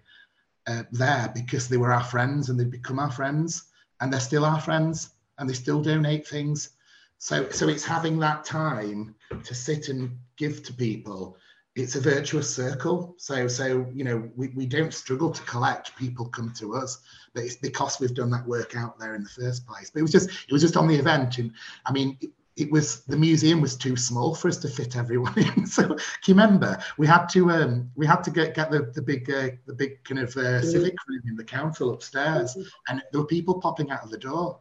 uh, 0.68 0.84
there 0.92 1.32
because 1.36 1.68
they 1.68 1.78
were 1.78 1.92
our 1.92 2.04
friends 2.04 2.50
and 2.50 2.60
they'd 2.60 2.72
become 2.72 3.00
our 3.00 3.12
friends, 3.12 3.66
and 4.00 4.12
they're 4.12 4.20
still 4.20 4.46
our 4.46 4.62
friends, 4.62 5.12
and 5.38 5.50
they 5.50 5.54
still 5.54 5.82
donate 5.82 6.28
things. 6.28 6.70
So 7.18 7.50
so 7.50 7.68
it's 7.68 7.86
having 7.86 8.20
that 8.20 8.46
time 8.46 9.16
to 9.44 9.54
sit 9.54 9.90
and 9.90 10.18
give 10.38 10.63
to 10.63 10.74
people 10.74 11.38
it's 11.75 11.96
a 11.96 12.01
virtuous 12.01 12.53
circle. 12.53 13.15
So, 13.18 13.48
so 13.48 13.86
you 13.94 14.03
know, 14.03 14.30
we, 14.36 14.50
we 14.50 14.65
don't 14.65 14.94
struggle 14.94 15.32
to 15.32 15.42
collect. 15.44 15.96
People 15.96 16.27
come 16.27 16.53
to 16.58 16.75
us, 16.75 17.00
but 17.34 17.44
it's 17.44 17.56
because 17.56 18.00
we've 18.00 18.13
done 18.13 18.30
that 18.32 18.46
work 18.46 18.75
out 18.75 19.00
there 19.00 19.15
in 19.15 19.24
the 19.24 19.30
first 19.30 19.65
place. 19.65 19.89
But 19.89 20.00
it 20.00 20.03
was 20.03 20.12
just 20.12 20.30
it 20.30 20.51
was 20.51 20.62
just 20.62 20.77
on 20.77 20.88
the 20.88 20.96
event, 20.96 21.39
and 21.39 21.51
I 21.86 21.92
mean, 21.92 22.18
it, 22.22 22.30
it 22.56 22.72
was 22.72 23.03
the 23.06 23.18
museum 23.18 23.60
was 23.60 23.75
too 23.75 23.96
small 23.96 24.36
for 24.36 24.48
us 24.48 24.58
to 24.58 24.68
fit 24.68 24.96
everyone 24.96 25.38
in. 25.38 25.65
So, 25.74 25.88
can 25.88 25.98
you 26.25 26.36
remember 26.36 26.77
we 26.98 27.08
had 27.08 27.25
to 27.30 27.50
um 27.50 27.89
we 27.96 28.06
had 28.06 28.24
to 28.24 28.32
get 28.32 28.53
get 28.53 28.70
the 28.70 28.92
the 28.94 29.01
big 29.01 29.30
uh, 29.32 29.50
the 29.65 29.74
big 29.74 30.03
kind 30.03 30.20
of 30.20 30.36
uh, 30.38 30.62
civic 30.62 30.96
room 31.08 31.22
in 31.27 31.36
the 31.36 31.44
council 31.44 31.92
upstairs, 31.92 32.56
and 32.88 33.01
there 33.12 33.22
were 33.22 33.27
people 33.27 33.60
popping 33.60 33.89
out 33.89 34.03
of 34.03 34.12
the 34.12 34.18
door 34.18 34.60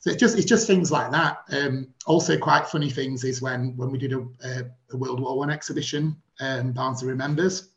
so 0.00 0.10
it's 0.10 0.20
just 0.20 0.36
it's 0.36 0.46
just 0.46 0.66
things 0.66 0.92
like 0.92 1.10
that. 1.10 1.38
Um, 1.50 1.88
also, 2.06 2.38
quite 2.38 2.66
funny 2.66 2.90
things 2.90 3.24
is 3.24 3.42
when 3.42 3.76
when 3.76 3.90
we 3.90 3.98
did 3.98 4.12
a, 4.12 4.24
a, 4.92 4.96
World 4.96 5.20
War 5.20 5.36
One 5.36 5.50
exhibition, 5.50 6.16
um, 6.40 6.72
Barnsley 6.72 7.08
remembers, 7.08 7.70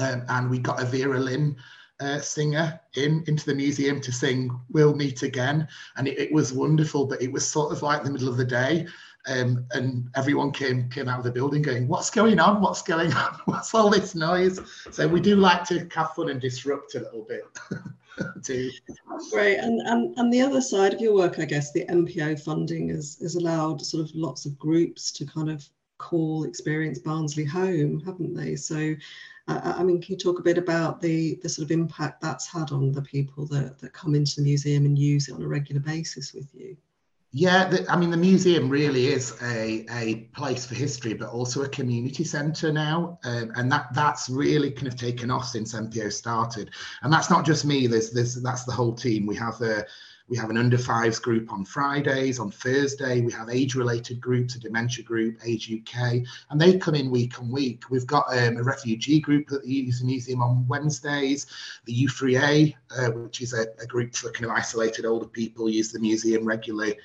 um, 0.00 0.22
and 0.28 0.50
we 0.50 0.58
got 0.58 0.82
a 0.82 0.84
Vera 0.84 1.18
Lynn 1.18 1.56
uh, 2.00 2.20
singer 2.20 2.78
in 2.96 3.24
into 3.26 3.46
the 3.46 3.54
museum 3.54 4.02
to 4.02 4.12
sing 4.12 4.50
"We'll 4.70 4.94
Meet 4.94 5.22
Again," 5.22 5.66
and 5.96 6.06
it, 6.06 6.18
it, 6.18 6.32
was 6.32 6.52
wonderful. 6.52 7.06
But 7.06 7.22
it 7.22 7.32
was 7.32 7.46
sort 7.46 7.72
of 7.72 7.82
like 7.82 8.04
the 8.04 8.10
middle 8.10 8.28
of 8.28 8.36
the 8.36 8.44
day, 8.44 8.86
um, 9.26 9.66
and 9.70 10.10
everyone 10.14 10.52
came 10.52 10.90
came 10.90 11.08
out 11.08 11.20
of 11.20 11.24
the 11.24 11.32
building 11.32 11.62
going, 11.62 11.88
"What's 11.88 12.10
going 12.10 12.38
on? 12.38 12.60
What's 12.60 12.82
going 12.82 13.14
on? 13.14 13.40
What's 13.46 13.74
all 13.74 13.88
this 13.88 14.14
noise?" 14.14 14.60
So 14.90 15.08
we 15.08 15.20
do 15.20 15.36
like 15.36 15.64
to 15.68 15.88
have 15.94 16.12
fun 16.12 16.28
and 16.28 16.38
disrupt 16.38 16.96
a 16.96 17.00
little 17.00 17.22
bit. 17.26 17.44
Great, 19.30 19.58
and, 19.58 19.80
and 19.86 20.16
and 20.18 20.32
the 20.32 20.40
other 20.40 20.60
side 20.60 20.94
of 20.94 21.00
your 21.00 21.14
work, 21.14 21.38
I 21.38 21.44
guess, 21.44 21.72
the 21.72 21.84
NPO 21.86 22.40
funding 22.40 22.88
has 22.88 23.18
has 23.20 23.34
allowed 23.34 23.82
sort 23.82 24.08
of 24.08 24.14
lots 24.14 24.46
of 24.46 24.58
groups 24.58 25.12
to 25.12 25.26
kind 25.26 25.50
of 25.50 25.68
call 25.98 26.44
Experience 26.44 26.98
Barnsley 26.98 27.44
home, 27.44 28.00
haven't 28.00 28.34
they? 28.34 28.56
So, 28.56 28.94
uh, 29.48 29.74
I 29.76 29.82
mean, 29.82 30.00
can 30.00 30.12
you 30.12 30.18
talk 30.18 30.38
a 30.38 30.42
bit 30.42 30.58
about 30.58 31.00
the 31.00 31.38
the 31.42 31.48
sort 31.48 31.64
of 31.64 31.70
impact 31.70 32.20
that's 32.20 32.46
had 32.46 32.72
on 32.72 32.92
the 32.92 33.02
people 33.02 33.46
that 33.46 33.78
that 33.78 33.92
come 33.92 34.14
into 34.14 34.36
the 34.36 34.42
museum 34.42 34.86
and 34.86 34.98
use 34.98 35.28
it 35.28 35.34
on 35.34 35.42
a 35.42 35.48
regular 35.48 35.80
basis 35.80 36.32
with 36.32 36.48
you? 36.54 36.76
Yeah, 37.32 37.68
the, 37.68 37.90
I 37.90 37.96
mean, 37.96 38.10
the 38.10 38.16
museum 38.16 38.70
really 38.70 39.08
is 39.08 39.36
a, 39.42 39.84
a 39.90 40.14
place 40.34 40.64
for 40.64 40.74
history, 40.74 41.12
but 41.12 41.28
also 41.28 41.62
a 41.64 41.68
community 41.68 42.24
centre 42.24 42.72
now, 42.72 43.18
um, 43.24 43.52
and 43.56 43.70
that 43.70 43.92
that's 43.92 44.30
really 44.30 44.70
kind 44.70 44.86
of 44.86 44.96
taken 44.96 45.30
off 45.30 45.44
since 45.46 45.74
NPO 45.74 46.12
started. 46.12 46.70
And 47.02 47.12
that's 47.12 47.28
not 47.28 47.44
just 47.44 47.64
me. 47.66 47.88
There's 47.88 48.10
there's 48.10 48.40
that's 48.42 48.64
the 48.64 48.72
whole 48.72 48.94
team. 48.94 49.26
We 49.26 49.36
have 49.36 49.60
a 49.60 49.84
we 50.28 50.36
have 50.36 50.50
an 50.50 50.56
under 50.56 50.78
fives 50.78 51.18
group 51.18 51.52
on 51.52 51.64
Fridays. 51.64 52.40
On 52.40 52.50
Thursday, 52.50 53.20
we 53.20 53.32
have 53.32 53.48
age 53.48 53.74
related 53.74 54.20
groups, 54.20 54.56
a 54.56 54.60
dementia 54.60 55.04
group, 55.04 55.38
Age 55.44 55.72
UK, 55.72 56.22
and 56.50 56.60
they 56.60 56.78
come 56.78 56.94
in 56.94 57.10
week 57.10 57.38
on 57.40 57.50
week. 57.50 57.84
We've 57.90 58.06
got 58.06 58.26
um, 58.36 58.56
a 58.56 58.62
refugee 58.62 59.20
group 59.20 59.52
at 59.52 59.62
the 59.62 59.72
Youth 59.72 60.02
Museum 60.02 60.42
on 60.42 60.66
Wednesdays, 60.66 61.46
the 61.84 62.06
U3A, 62.06 62.74
uh, 62.96 63.10
which 63.12 63.40
is 63.40 63.52
a, 63.52 63.66
a 63.80 63.86
group 63.86 64.14
for 64.14 64.30
kind 64.32 64.46
of 64.46 64.50
isolated 64.50 65.04
older 65.04 65.26
people, 65.26 65.68
use 65.68 65.92
the 65.92 66.00
museum 66.00 66.44
regularly 66.44 66.96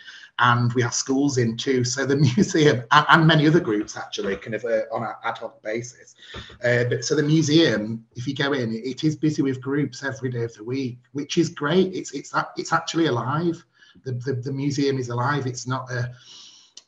and 0.42 0.74
we 0.74 0.82
have 0.82 0.94
schools 0.94 1.38
in 1.38 1.56
too. 1.56 1.84
So 1.84 2.06
the 2.06 2.16
museum 2.36 2.84
and, 2.92 3.06
and 3.10 3.28
many 3.28 3.48
other 3.48 3.60
groups 3.60 3.96
actually 3.96 4.36
kind 4.38 4.56
of 4.56 4.66
uh, 4.66 4.82
on 4.92 5.04
an 5.04 5.14
ad 5.24 5.38
hoc 5.38 5.62
basis. 5.62 6.16
Uh, 6.64 6.86
but 6.86 7.06
so 7.06 7.16
the 7.16 7.24
museum, 7.24 8.06
if 8.16 8.28
you 8.28 8.36
go 8.36 8.54
in, 8.54 8.74
it 8.74 9.04
is 9.04 9.16
busy 9.16 9.42
with 9.42 9.62
groups 9.62 10.04
every 10.04 10.30
day 10.30 10.44
of 10.44 10.54
the 10.56 10.64
week, 10.64 11.00
which 11.14 11.38
is 11.38 11.50
great. 11.50 11.94
It's 11.94 12.12
it's 12.14 12.34
it's 12.58 12.74
actually 12.74 13.08
alive. 13.12 13.64
The, 14.04 14.14
the, 14.14 14.34
the 14.34 14.52
museum 14.52 14.98
is 14.98 15.10
alive. 15.10 15.46
It's 15.46 15.68
not 15.68 15.92
a, 15.92 16.12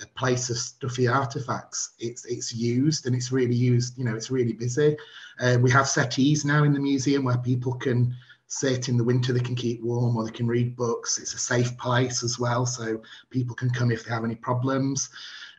a 0.01 0.07
place 0.15 0.49
of 0.49 0.57
stuffy 0.57 1.07
artifacts. 1.07 1.93
It's 1.99 2.25
it's 2.25 2.53
used 2.53 3.05
and 3.05 3.15
it's 3.15 3.31
really 3.31 3.55
used. 3.55 3.97
You 3.97 4.05
know, 4.05 4.15
it's 4.15 4.31
really 4.31 4.53
busy. 4.53 4.97
Uh, 5.39 5.57
we 5.61 5.69
have 5.71 5.87
settees 5.87 6.45
now 6.45 6.63
in 6.63 6.73
the 6.73 6.79
museum 6.79 7.23
where 7.23 7.37
people 7.37 7.73
can 7.73 8.15
sit 8.47 8.87
in 8.87 8.97
the 8.97 9.03
winter 9.03 9.33
they 9.33 9.39
can 9.39 9.55
keep 9.55 9.81
warm 9.81 10.15
or 10.15 10.23
they 10.23 10.31
can 10.31 10.45
read 10.45 10.75
books 10.75 11.17
it's 11.17 11.33
a 11.33 11.39
safe 11.39 11.75
place 11.79 12.23
as 12.23 12.37
well 12.37 12.67
so 12.67 13.01
people 13.31 13.55
can 13.55 13.69
come 13.71 13.91
if 13.91 14.05
they 14.05 14.13
have 14.13 14.23
any 14.23 14.35
problems 14.35 15.09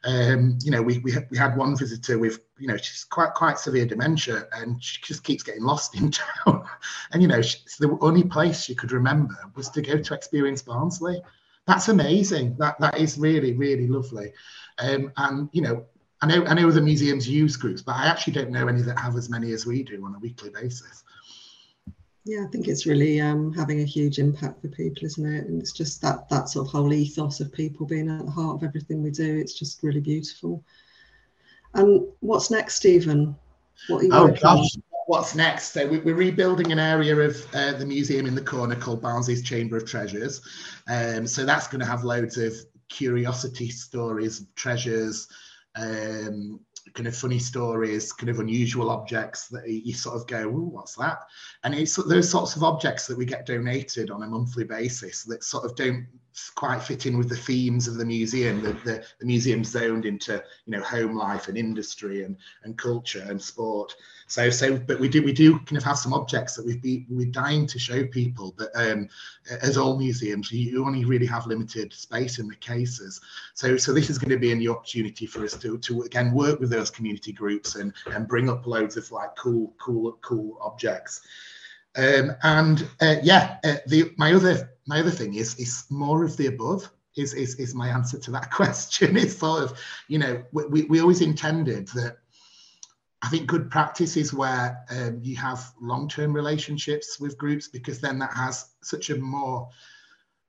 um, 0.04 0.58
you 0.62 0.70
know 0.70 0.82
we, 0.82 0.99
we, 0.99 1.14
we 1.30 1.38
had 1.38 1.56
one 1.56 1.76
visitor 1.76 2.18
with 2.18 2.40
you 2.58 2.68
know 2.68 2.76
she's 2.76 3.04
quite 3.04 3.34
quite 3.34 3.58
severe 3.58 3.87
dementia 3.87 4.46
and 4.52 4.82
she 4.82 5.00
just 5.02 5.25
keeps 5.25 5.42
getting 5.42 5.62
lost 5.62 5.96
in 5.96 6.11
town. 6.46 6.64
And 7.12 7.23
you 7.23 7.28
know 7.28 7.42
she, 7.42 7.58
the 7.78 7.96
only 8.00 8.25
place 8.25 8.62
she 8.62 8.75
could 8.75 8.92
remember 8.92 9.37
was 9.54 9.70
to 9.70 9.82
go 9.82 9.99
to 9.99 10.14
experience 10.14 10.62
barnsley. 10.62 11.23
That's 11.66 11.88
amazing. 11.88 12.56
That 12.58 12.78
that 12.80 12.99
is 12.99 13.18
really 13.18 13.54
really 13.54 13.88
lovely. 13.88 14.32
Um, 14.78 15.12
and 15.16 15.49
you 15.52 15.62
know 15.62 15.87
I 16.20 16.26
know 16.26 16.44
I 16.44 16.54
know 16.54 16.70
the 16.70 16.80
museums 16.80 17.28
use 17.28 17.56
groups, 17.56 17.82
but 17.82 17.96
I 17.96 18.06
actually 18.06 18.34
don't 18.34 18.50
know 18.50 18.68
any 18.68 18.82
that 18.82 18.99
have 18.99 19.16
as 19.16 19.30
many 19.30 19.52
as 19.52 19.66
we 19.66 19.82
do 19.82 20.04
on 20.04 20.14
a 20.14 20.18
weekly 20.18 20.50
basis 20.50 21.04
yeah 22.25 22.45
i 22.45 22.47
think 22.49 22.69
it's 22.69 22.87
really 22.87 23.21
um, 23.21 23.52
having 23.52 23.81
a 23.81 23.85
huge 23.85 24.19
impact 24.19 24.61
for 24.61 24.69
people 24.69 25.04
isn't 25.04 25.35
it? 25.35 25.47
And 25.47 25.61
it's 25.61 25.73
just 25.73 26.00
that 26.02 26.28
that 26.28 26.49
sort 26.49 26.66
of 26.66 26.73
whole 26.73 26.93
ethos 26.93 27.40
of 27.40 27.52
people 27.52 27.87
being 27.87 28.09
at 28.11 28.25
the 28.25 28.31
heart 28.31 28.57
of 28.57 28.64
everything 28.64 29.02
we 29.02 29.11
do. 29.11 29.37
It's 29.37 29.59
just 29.59 29.83
really 29.83 30.00
beautiful. 30.00 30.62
And 31.75 32.07
what's 32.21 32.50
next 32.50 32.76
steven? 32.76 33.37
What 33.88 34.02
are 34.02 34.04
you 34.04 34.11
oh 34.12 34.28
gosh 34.28 34.76
on? 34.76 34.83
what's 35.07 35.35
next? 35.35 35.73
So 35.73 35.87
we're 35.87 36.14
rebuilding 36.14 36.73
an 36.73 36.78
area 36.78 37.16
of 37.16 37.54
uh, 37.54 37.73
the 37.73 37.87
museum 37.87 38.26
in 38.26 38.35
the 38.35 38.43
corner 38.43 38.76
called 38.76 39.02
barnsley's 39.02 39.43
chamber 39.43 39.76
of 39.76 39.85
treasures. 39.85 40.40
Um, 40.88 41.26
so 41.26 41.45
that's 41.45 41.69
going 41.69 41.81
to 41.81 41.87
have 41.87 42.04
loads 42.04 42.38
of 42.38 42.54
curiosity 42.88 43.69
stories 43.71 44.47
treasures 44.54 45.28
um, 45.76 46.61
kind 46.93 47.07
of 47.07 47.17
funny 47.17 47.38
stories, 47.38 48.12
kind 48.12 48.29
of 48.29 48.41
unusual 48.41 48.91
objects 48.91 49.49
that 49.49 49.69
you 49.69 49.95
sort 49.95 50.17
of 50.17 50.26
go, 50.26 50.49
what's 50.49 50.95
that? 50.97 51.19
And 51.62 51.75
it's 51.75 51.97
those 51.97 52.29
sorts 52.29 52.57
of 52.57 52.62
objects 52.62 53.07
that 53.07 53.17
we 53.17 53.25
get 53.25 53.47
donated 53.47 54.11
on 54.11 54.23
a 54.23 54.26
monthly 54.26 54.64
basis 54.64 55.25
that 55.25 55.43
sort 55.45 55.64
of 55.64 55.75
don't 55.76 56.07
quite 56.55 56.83
fit 56.83 57.07
in 57.07 57.17
with 57.17 57.29
the 57.29 57.37
themes 57.37 57.87
of 57.87 57.95
the 57.95 58.05
museum. 58.05 58.62
The, 58.62 58.73
the, 58.73 59.05
the 59.21 59.26
museum's 59.26 59.69
zoned 59.69 60.05
into, 60.05 60.43
you 60.67 60.73
know, 60.73 60.83
home 60.83 61.14
life 61.17 61.49
and 61.49 61.57
industry 61.57 62.25
and, 62.25 62.37
and 62.64 62.76
culture 62.76 63.25
and 63.29 63.41
sport. 63.41 63.95
So, 64.26 64.50
so, 64.50 64.76
but 64.76 64.99
we 64.99 65.09
do 65.09 65.23
we 65.23 65.33
do 65.33 65.59
kind 65.61 65.76
of 65.76 65.85
have 65.85 65.99
some 65.99 66.14
objects 66.14 66.57
that 66.57 66.64
we've 66.64 66.81
be 66.81 67.07
we're 67.09 67.31
dying 67.31 67.67
to 67.67 67.79
show 67.79 68.07
people. 68.07 68.55
But 68.57 68.71
um, 68.75 69.09
as 69.62 69.76
all 69.76 69.99
museums, 69.99 70.50
you 70.50 70.85
only 70.85 71.05
really 71.05 71.26
have 71.26 71.47
limited 71.47 71.93
space 71.93 72.38
in 72.38 72.49
the 72.49 72.57
cases. 72.57 73.21
So, 73.53 73.76
so 73.76 73.93
this 73.93 74.11
is 74.11 74.19
going 74.19 74.31
to 74.31 74.38
be 74.38 74.53
a 74.53 74.57
new 74.57 74.73
opportunity 74.73 75.26
for 75.26 75.45
us 75.45 75.57
to 75.59 75.79
to 75.79 76.03
again 76.03 76.33
work 76.33 76.59
with 76.59 76.71
those 76.71 76.91
community 76.91 77.33
groups 77.33 77.75
and 77.76 77.93
and 78.07 78.26
bring 78.26 78.49
up 78.49 78.67
loads 78.67 78.97
of 78.97 79.11
like 79.12 79.37
cool, 79.37 79.75
cool, 79.79 80.19
cool 80.23 80.59
objects. 80.61 81.21
Um, 81.97 82.33
and 82.43 82.88
uh, 83.00 83.17
yeah, 83.23 83.59
uh, 83.62 83.76
the 83.87 84.12
my 84.17 84.33
other 84.33 84.71
my 84.87 85.00
other 85.00 85.11
thing 85.11 85.35
is 85.35 85.57
is 85.57 85.85
more 85.91 86.25
of 86.25 86.37
the 86.37 86.47
above. 86.47 86.91
Is, 87.17 87.33
is, 87.33 87.55
is 87.61 87.76
my 87.76 87.91
answer 87.91 88.19
to 88.19 88.33
that 88.33 88.50
question. 88.61 89.17
It's 89.17 89.37
sort 89.37 89.62
of, 89.62 89.79
you 90.09 90.19
know, 90.19 90.43
we, 90.50 90.83
we 90.83 91.00
always 91.00 91.21
intended 91.21 91.87
that 91.95 92.17
I 93.25 93.29
think 93.29 93.47
good 93.47 93.71
practice 93.71 94.19
is 94.19 94.35
where 94.35 94.85
um, 94.91 95.21
you 95.23 95.35
have 95.37 95.73
long 95.81 96.09
term 96.09 96.35
relationships 96.35 97.19
with 97.19 97.38
groups 97.38 97.69
because 97.69 97.99
then 97.99 98.19
that 98.19 98.35
has 98.35 98.73
such 98.83 99.09
a 99.09 99.17
more 99.17 99.69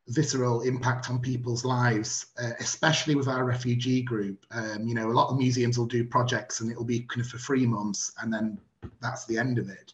visceral 0.09 0.61
impact 0.61 1.09
on 1.09 1.19
people's 1.19 1.63
lives, 1.63 2.25
uh, 2.37 2.51
especially 2.59 3.15
with 3.15 3.29
our 3.29 3.45
refugee 3.45 4.01
group. 4.01 4.45
Um, 4.51 4.85
you 4.85 4.93
know, 4.93 5.09
a 5.09 5.13
lot 5.13 5.29
of 5.29 5.37
museums 5.37 5.77
will 5.77 5.85
do 5.85 6.03
projects 6.03 6.59
and 6.59 6.69
it'll 6.69 6.83
be 6.83 7.01
kind 7.01 7.21
of 7.21 7.27
for 7.27 7.37
three 7.37 7.65
months 7.65 8.11
and 8.21 8.31
then 8.31 8.59
that's 9.01 9.25
the 9.25 9.37
end 9.37 9.57
of 9.57 9.69
it. 9.69 9.93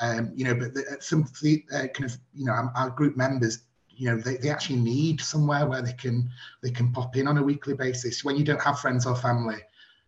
Um, 0.00 0.32
you 0.34 0.44
know, 0.44 0.54
but 0.54 0.72
the, 0.72 0.96
some 1.00 1.28
the, 1.42 1.64
uh, 1.72 1.86
kind 1.88 2.04
of, 2.10 2.16
you 2.32 2.46
know, 2.46 2.70
our 2.74 2.90
group 2.90 3.14
members 3.14 3.64
you 3.96 4.08
know 4.08 4.16
they, 4.16 4.36
they 4.36 4.50
actually 4.50 4.78
need 4.78 5.20
somewhere 5.20 5.66
where 5.66 5.82
they 5.82 5.92
can 5.92 6.28
they 6.62 6.70
can 6.70 6.92
pop 6.92 7.16
in 7.16 7.26
on 7.26 7.38
a 7.38 7.42
weekly 7.42 7.74
basis 7.74 8.24
when 8.24 8.36
you 8.36 8.44
don't 8.44 8.62
have 8.62 8.78
friends 8.78 9.06
or 9.06 9.16
family 9.16 9.58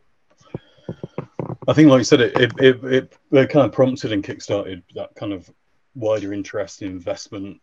I 1.68 1.75
think, 1.75 1.90
like 1.90 1.98
you 1.98 2.04
said, 2.04 2.22
it 2.22 2.40
it, 2.40 2.52
it, 2.58 2.84
it, 2.84 3.18
it 3.30 3.50
kind 3.50 3.66
of 3.66 3.72
prompted 3.72 4.10
and 4.12 4.25
kickstarted 4.25 4.82
that 4.94 5.14
kind 5.14 5.34
of 5.34 5.50
wider 5.94 6.32
interest 6.32 6.80
in 6.80 6.88
investment 6.88 7.60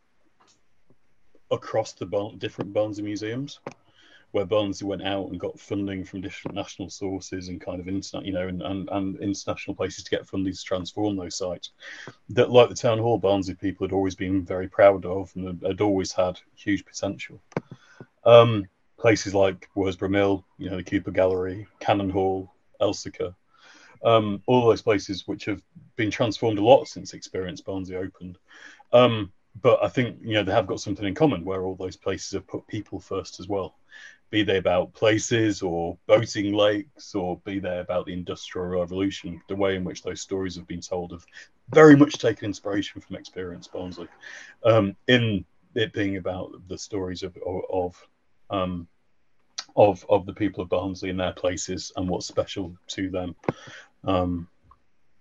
across 1.50 1.94
the 1.94 2.06
different 2.38 2.72
Barnsley 2.72 3.04
museums, 3.04 3.62
where 4.30 4.46
Barnsley 4.46 4.88
went 4.88 5.02
out 5.02 5.30
and 5.30 5.40
got 5.40 5.60
funding 5.60 6.04
from 6.04 6.22
different 6.22 6.54
national 6.54 6.92
sources 6.92 7.48
and 7.48 7.60
kind 7.60 7.80
of 7.80 7.88
internet, 7.88 8.28
you 8.28 8.34
know, 8.34 8.48
and, 8.48 8.62
and, 8.62 8.88
and 8.92 9.18
international 9.18 9.76
places 9.76 10.04
to 10.04 10.12
get 10.12 10.28
funding 10.28 10.54
to 10.54 10.64
transform 10.64 11.18
those 11.18 11.38
sites. 11.38 11.72
That, 12.30 12.52
like 12.52 12.70
the 12.70 12.76
town 12.76 13.00
hall, 13.00 13.18
Barnsley 13.18 13.56
people 13.56 13.88
had 13.88 13.94
always 13.94 14.14
been 14.14 14.46
very 14.46 14.68
proud 14.68 15.04
of 15.06 15.32
and 15.36 15.60
had 15.66 15.82
always 15.82 16.12
had 16.12 16.40
huge 16.56 16.86
potential. 16.86 17.42
Um, 18.24 18.68
places 19.00 19.34
like 19.34 19.68
Worsbrough 19.76 20.12
Mill, 20.12 20.46
you 20.60 20.70
know, 20.70 20.78
the 20.78 20.84
Cooper 20.84 21.12
Gallery, 21.12 21.66
Cannon 21.80 22.12
Hall, 22.12 22.54
Elsecar, 22.80 23.34
um, 24.06 24.42
all 24.46 24.68
those 24.68 24.84
places 24.84 25.28
which 25.28 25.46
have 25.46 25.62
been 25.96 26.12
transformed 26.12 26.60
a 26.60 26.64
lot 26.64 26.88
since 26.88 27.14
Experience 27.14 27.60
Barnsley 27.60 27.96
opened. 27.96 28.38
Um, 28.94 29.34
but 29.62 29.84
I 29.84 29.90
think 29.90 30.18
you 30.22 30.34
know 30.34 30.44
they 30.44 30.52
have 30.52 30.68
got 30.68 30.80
something 30.80 31.06
in 31.06 31.16
common 31.16 31.44
where 31.44 31.64
all 31.64 31.76
those 31.76 31.98
places 31.98 32.32
have 32.32 32.48
put 32.48 32.68
people 32.68 33.00
first 33.00 33.40
as 33.40 33.48
well. 33.48 33.76
Be 34.30 34.44
they 34.44 34.58
about 34.58 34.94
places 34.94 35.62
or 35.62 35.98
boating 36.08 36.54
lakes 36.54 37.16
or 37.16 37.40
be 37.46 37.60
they 37.60 37.80
about 37.80 38.06
the 38.06 38.14
industrial 38.14 38.68
revolution 38.68 39.42
the 39.48 39.56
way 39.56 39.76
in 39.76 39.84
which 39.84 40.04
those 40.04 40.22
stories 40.22 40.56
have 40.56 40.68
been 40.68 40.82
told 40.82 41.12
have 41.12 41.26
very 41.70 41.96
much 41.96 42.18
taken 42.18 42.46
inspiration 42.46 43.02
from 43.02 43.16
experience 43.16 43.68
barnsley. 43.68 44.08
Um, 44.64 44.96
in 45.08 45.46
it 45.74 45.94
being 45.94 46.18
about 46.18 46.52
the 46.68 46.78
stories 46.78 47.24
of 47.24 47.38
of 47.72 48.08
um, 48.50 48.88
of, 49.78 50.06
of 50.10 50.26
the 50.26 50.34
people 50.34 50.64
of 50.64 50.70
barnsley 50.70 51.10
and 51.10 51.20
their 51.20 51.34
places 51.34 51.92
and 51.96 52.08
what's 52.08 52.28
special 52.28 52.76
to 52.88 53.10
them 53.10 53.36
um, 54.06 54.48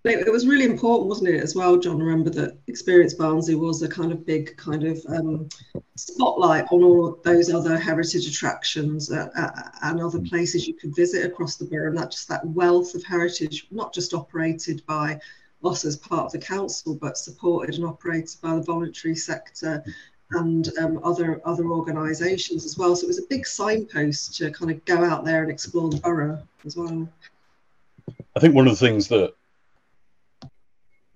it 0.05 0.31
was 0.31 0.47
really 0.47 0.67
important, 0.67 1.09
wasn't 1.09 1.31
it, 1.31 1.43
as 1.43 1.55
well, 1.55 1.79
John? 1.79 1.99
Remember 1.99 2.29
that 2.29 2.59
Experience 2.67 3.15
Barnsley 3.15 3.55
was 3.55 3.81
a 3.81 3.89
kind 3.89 4.13
of 4.13 4.27
big 4.27 4.55
kind 4.59 4.85
of 4.85 5.03
um, 5.09 5.49
spotlight 5.97 6.67
on 6.71 6.85
all 6.85 7.19
those 7.25 7.51
other 7.51 7.79
heritage 7.79 8.29
attractions 8.29 9.11
uh, 9.11 9.29
uh, 9.35 9.51
and 9.83 10.03
other 10.03 10.21
places 10.21 10.69
you 10.69 10.75
could 10.75 10.95
visit 10.95 11.25
across 11.25 11.57
the 11.57 11.65
borough, 11.65 11.89
and 11.89 11.97
that 11.97 12.11
just 12.11 12.29
that 12.29 12.47
wealth 12.47 12.95
of 12.95 13.03
heritage, 13.03 13.67
not 13.71 13.95
just 13.95 14.13
operated 14.13 14.85
by 14.85 15.19
us 15.65 15.87
as 15.87 15.97
part 15.97 16.27
of 16.27 16.33
the 16.33 16.39
council, 16.39 16.95
but 16.95 17.17
supported 17.17 17.77
and 17.77 17.87
operated 17.87 18.37
by 18.43 18.55
the 18.55 18.63
voluntary 18.63 19.17
sector 19.17 19.83
and 20.33 20.77
um, 20.79 21.01
other 21.03 21.41
other 21.47 21.69
organisations 21.69 22.67
as 22.67 22.77
well. 22.77 22.95
So 22.95 23.05
it 23.05 23.09
was 23.09 23.21
a 23.21 23.29
big 23.31 23.47
signpost 23.47 24.37
to 24.37 24.51
kind 24.51 24.71
of 24.71 24.85
go 24.85 25.03
out 25.03 25.25
there 25.25 25.43
and 25.43 25.51
explore 25.51 25.89
the 25.89 25.97
borough 25.97 26.43
as 26.67 26.77
well. 26.77 27.09
I 28.37 28.41
think 28.41 28.55
one 28.55 28.67
of 28.67 28.79
the 28.79 28.87
things 28.87 29.09
that 29.09 29.35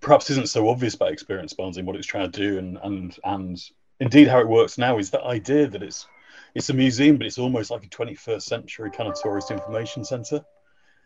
perhaps 0.01 0.31
isn't 0.31 0.49
so 0.49 0.69
obvious 0.69 0.95
about 0.95 1.13
experience 1.13 1.53
Barnsley 1.53 1.81
and 1.81 1.87
what 1.87 1.97
it's 1.97 2.07
trying 2.07 2.31
to 2.31 2.41
do, 2.41 2.59
and 2.59 2.79
and 2.83 3.19
and 3.25 3.71
indeed 4.01 4.29
how 4.29 4.41
it 4.41 4.49
works 4.49 4.79
now 4.79 4.99
is 4.99 5.11
that 5.11 5.23
idea 5.23 5.67
that 5.67 5.83
it's 5.83 6.07
it's 6.55 6.71
a 6.71 6.75
museum, 6.75 7.17
but 7.19 7.27
it's 7.27 7.39
almost 7.39 7.71
like 7.71 7.85
a 7.85 7.89
21st 7.89 8.43
century 8.43 8.91
kind 8.91 9.09
of 9.09 9.21
tourist 9.21 9.51
information 9.51 10.05
centre. 10.05 10.41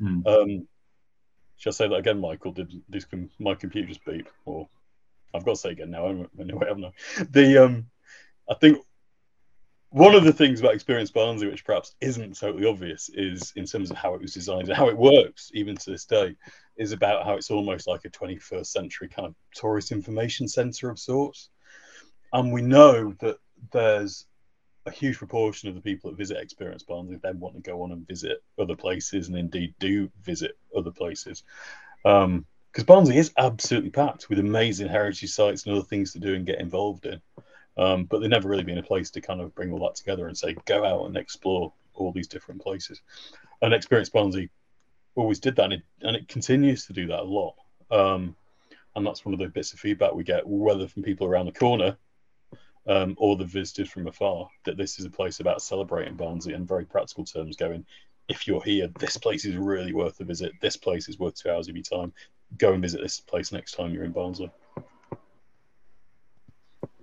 Mm. 0.01 0.27
Um, 0.27 0.69
should 1.57 1.71
I 1.71 1.73
say 1.73 1.89
that 1.89 1.95
again, 1.95 2.21
Michael? 2.21 2.53
Did 2.53 2.73
this 2.89 3.07
my 3.39 3.55
computer 3.55 3.89
just 3.89 4.05
beep? 4.05 4.29
Or 4.45 4.69
I've 5.35 5.45
got 5.45 5.55
to 5.55 5.61
say 5.61 5.71
again 5.71 5.91
now. 5.91 6.27
Anyway, 6.39 6.67
haven't 6.67 6.85
I? 6.85 7.25
The 7.31 7.65
um, 7.65 7.87
I 8.49 8.55
think 8.55 8.79
one 9.93 10.15
of 10.15 10.25
the 10.25 10.33
things 10.33 10.61
about 10.61 10.75
Experience 10.75 11.11
Barnsley, 11.11 11.49
which 11.49 11.67
perhaps 11.67 11.95
isn't 12.01 12.39
totally 12.39 12.67
obvious, 12.67 13.11
is 13.11 13.53
in 13.57 13.67
terms 13.67 13.91
of 13.91 13.99
how 13.99 14.15
it 14.15 14.23
was 14.23 14.33
designed 14.33 14.69
and 14.69 14.77
how 14.77 14.89
it 14.89 14.97
works, 14.97 15.51
even 15.53 15.77
to 15.77 15.91
this 15.91 16.07
day, 16.07 16.35
is 16.77 16.93
about 16.93 17.27
how 17.27 17.35
it's 17.35 17.51
almost 17.51 17.87
like 17.87 18.07
a 18.07 18.11
21st 18.11 18.67
century 18.67 19.09
kind 19.09 19.27
of 19.27 19.35
tourist 19.55 19.93
information 19.93 20.49
centre 20.49 20.89
of 20.89 20.99
sorts. 20.99 21.51
And 22.33 22.53
we 22.53 22.63
know 22.63 23.13
that 23.21 23.37
there's 23.71 24.25
a 24.87 24.91
huge 24.91 25.19
proportion 25.19 25.69
of 25.69 25.75
the 25.75 25.83
people 25.83 26.11
that 26.11 26.17
visit 26.17 26.39
Experience 26.39 26.83
Barnsley 26.83 27.19
then 27.23 27.39
want 27.39 27.55
to 27.57 27.61
go 27.61 27.83
on 27.83 27.93
and 27.93 28.07
visit 28.09 28.43
other 28.59 28.75
places 28.75 29.29
and 29.29 29.37
indeed 29.37 29.75
do 29.79 30.11
visit 30.23 30.57
other 30.75 30.91
places. 30.91 31.45
Because 32.03 32.25
um, 32.25 32.47
Barnsley 32.87 33.19
is 33.19 33.31
absolutely 33.37 33.91
packed 33.91 34.31
with 34.31 34.39
amazing 34.39 34.89
heritage 34.89 35.31
sites 35.31 35.67
and 35.67 35.77
other 35.77 35.85
things 35.85 36.15
to 36.15 36.19
do 36.19 36.35
and 36.35 36.47
get 36.47 36.61
involved 36.61 37.05
in. 37.05 37.21
Um, 37.77 38.05
but 38.05 38.21
they've 38.21 38.31
never 38.31 38.49
really 38.49 38.65
been 38.65 38.79
a 38.79 38.83
place 38.83 39.11
to 39.11 39.21
kind 39.21 39.41
of 39.41 39.55
bring 39.55 39.73
all 39.73 39.87
that 39.87 39.95
together 39.95 40.29
and 40.29 40.37
say, 40.37 40.57
go 40.67 40.85
out 40.85 41.07
and 41.07 41.17
explore 41.17 41.73
all 41.95 42.13
these 42.13 42.29
different 42.29 42.63
places. 42.63 43.01
And 43.63 43.73
Experience 43.73 44.11
Barnsley 44.11 44.51
always 45.15 45.41
did 45.41 45.57
that, 45.57 45.65
and 45.65 45.73
it, 45.75 45.83
and 46.03 46.17
it 46.17 46.29
continues 46.29 46.87
to 46.87 46.93
do 46.93 47.07
that 47.07 47.21
a 47.21 47.25
lot. 47.25 47.55
Um, 47.91 48.37
and 48.95 49.07
that's 49.07 49.25
one 49.25 49.33
of 49.33 49.41
the 49.41 49.49
bits 49.49 49.73
of 49.73 49.81
feedback 49.81 50.13
we 50.13 50.25
get, 50.25 50.47
whether 50.47 50.87
from 50.87 51.03
people 51.03 51.27
around 51.27 51.47
the 51.47 51.53
corner 51.53 51.97
um, 52.87 53.15
or 53.19 53.37
the 53.37 53.45
visitors 53.45 53.89
from 53.89 54.07
afar, 54.07 54.49
that 54.65 54.77
this 54.77 54.99
is 54.99 55.07
a 55.07 55.11
place 55.11 55.41
about 55.41 55.63
celebrating 55.63 56.15
Barnsley 56.15 56.55
in 56.55 56.67
very 56.67 56.85
practical 56.85 57.25
terms, 57.25 57.57
going, 57.57 57.87
if 58.29 58.47
you're 58.47 58.63
here, 58.63 58.89
this 58.99 59.17
place 59.17 59.45
is 59.45 59.57
really 59.57 59.93
worth 59.93 60.21
a 60.21 60.25
visit. 60.25 60.53
This 60.61 60.77
place 60.77 61.09
is 61.09 61.19
worth 61.19 61.35
two 61.35 61.51
hours 61.51 61.69
of 61.69 61.77
your 61.77 61.83
time. 61.83 62.13
Go 62.59 62.73
and 62.73 62.83
visit 62.83 63.01
this 63.01 63.21
place 63.21 63.51
next 63.53 63.73
time 63.73 63.93
you're 63.93 64.05
in 64.05 64.13
Barnsley. 64.13 64.51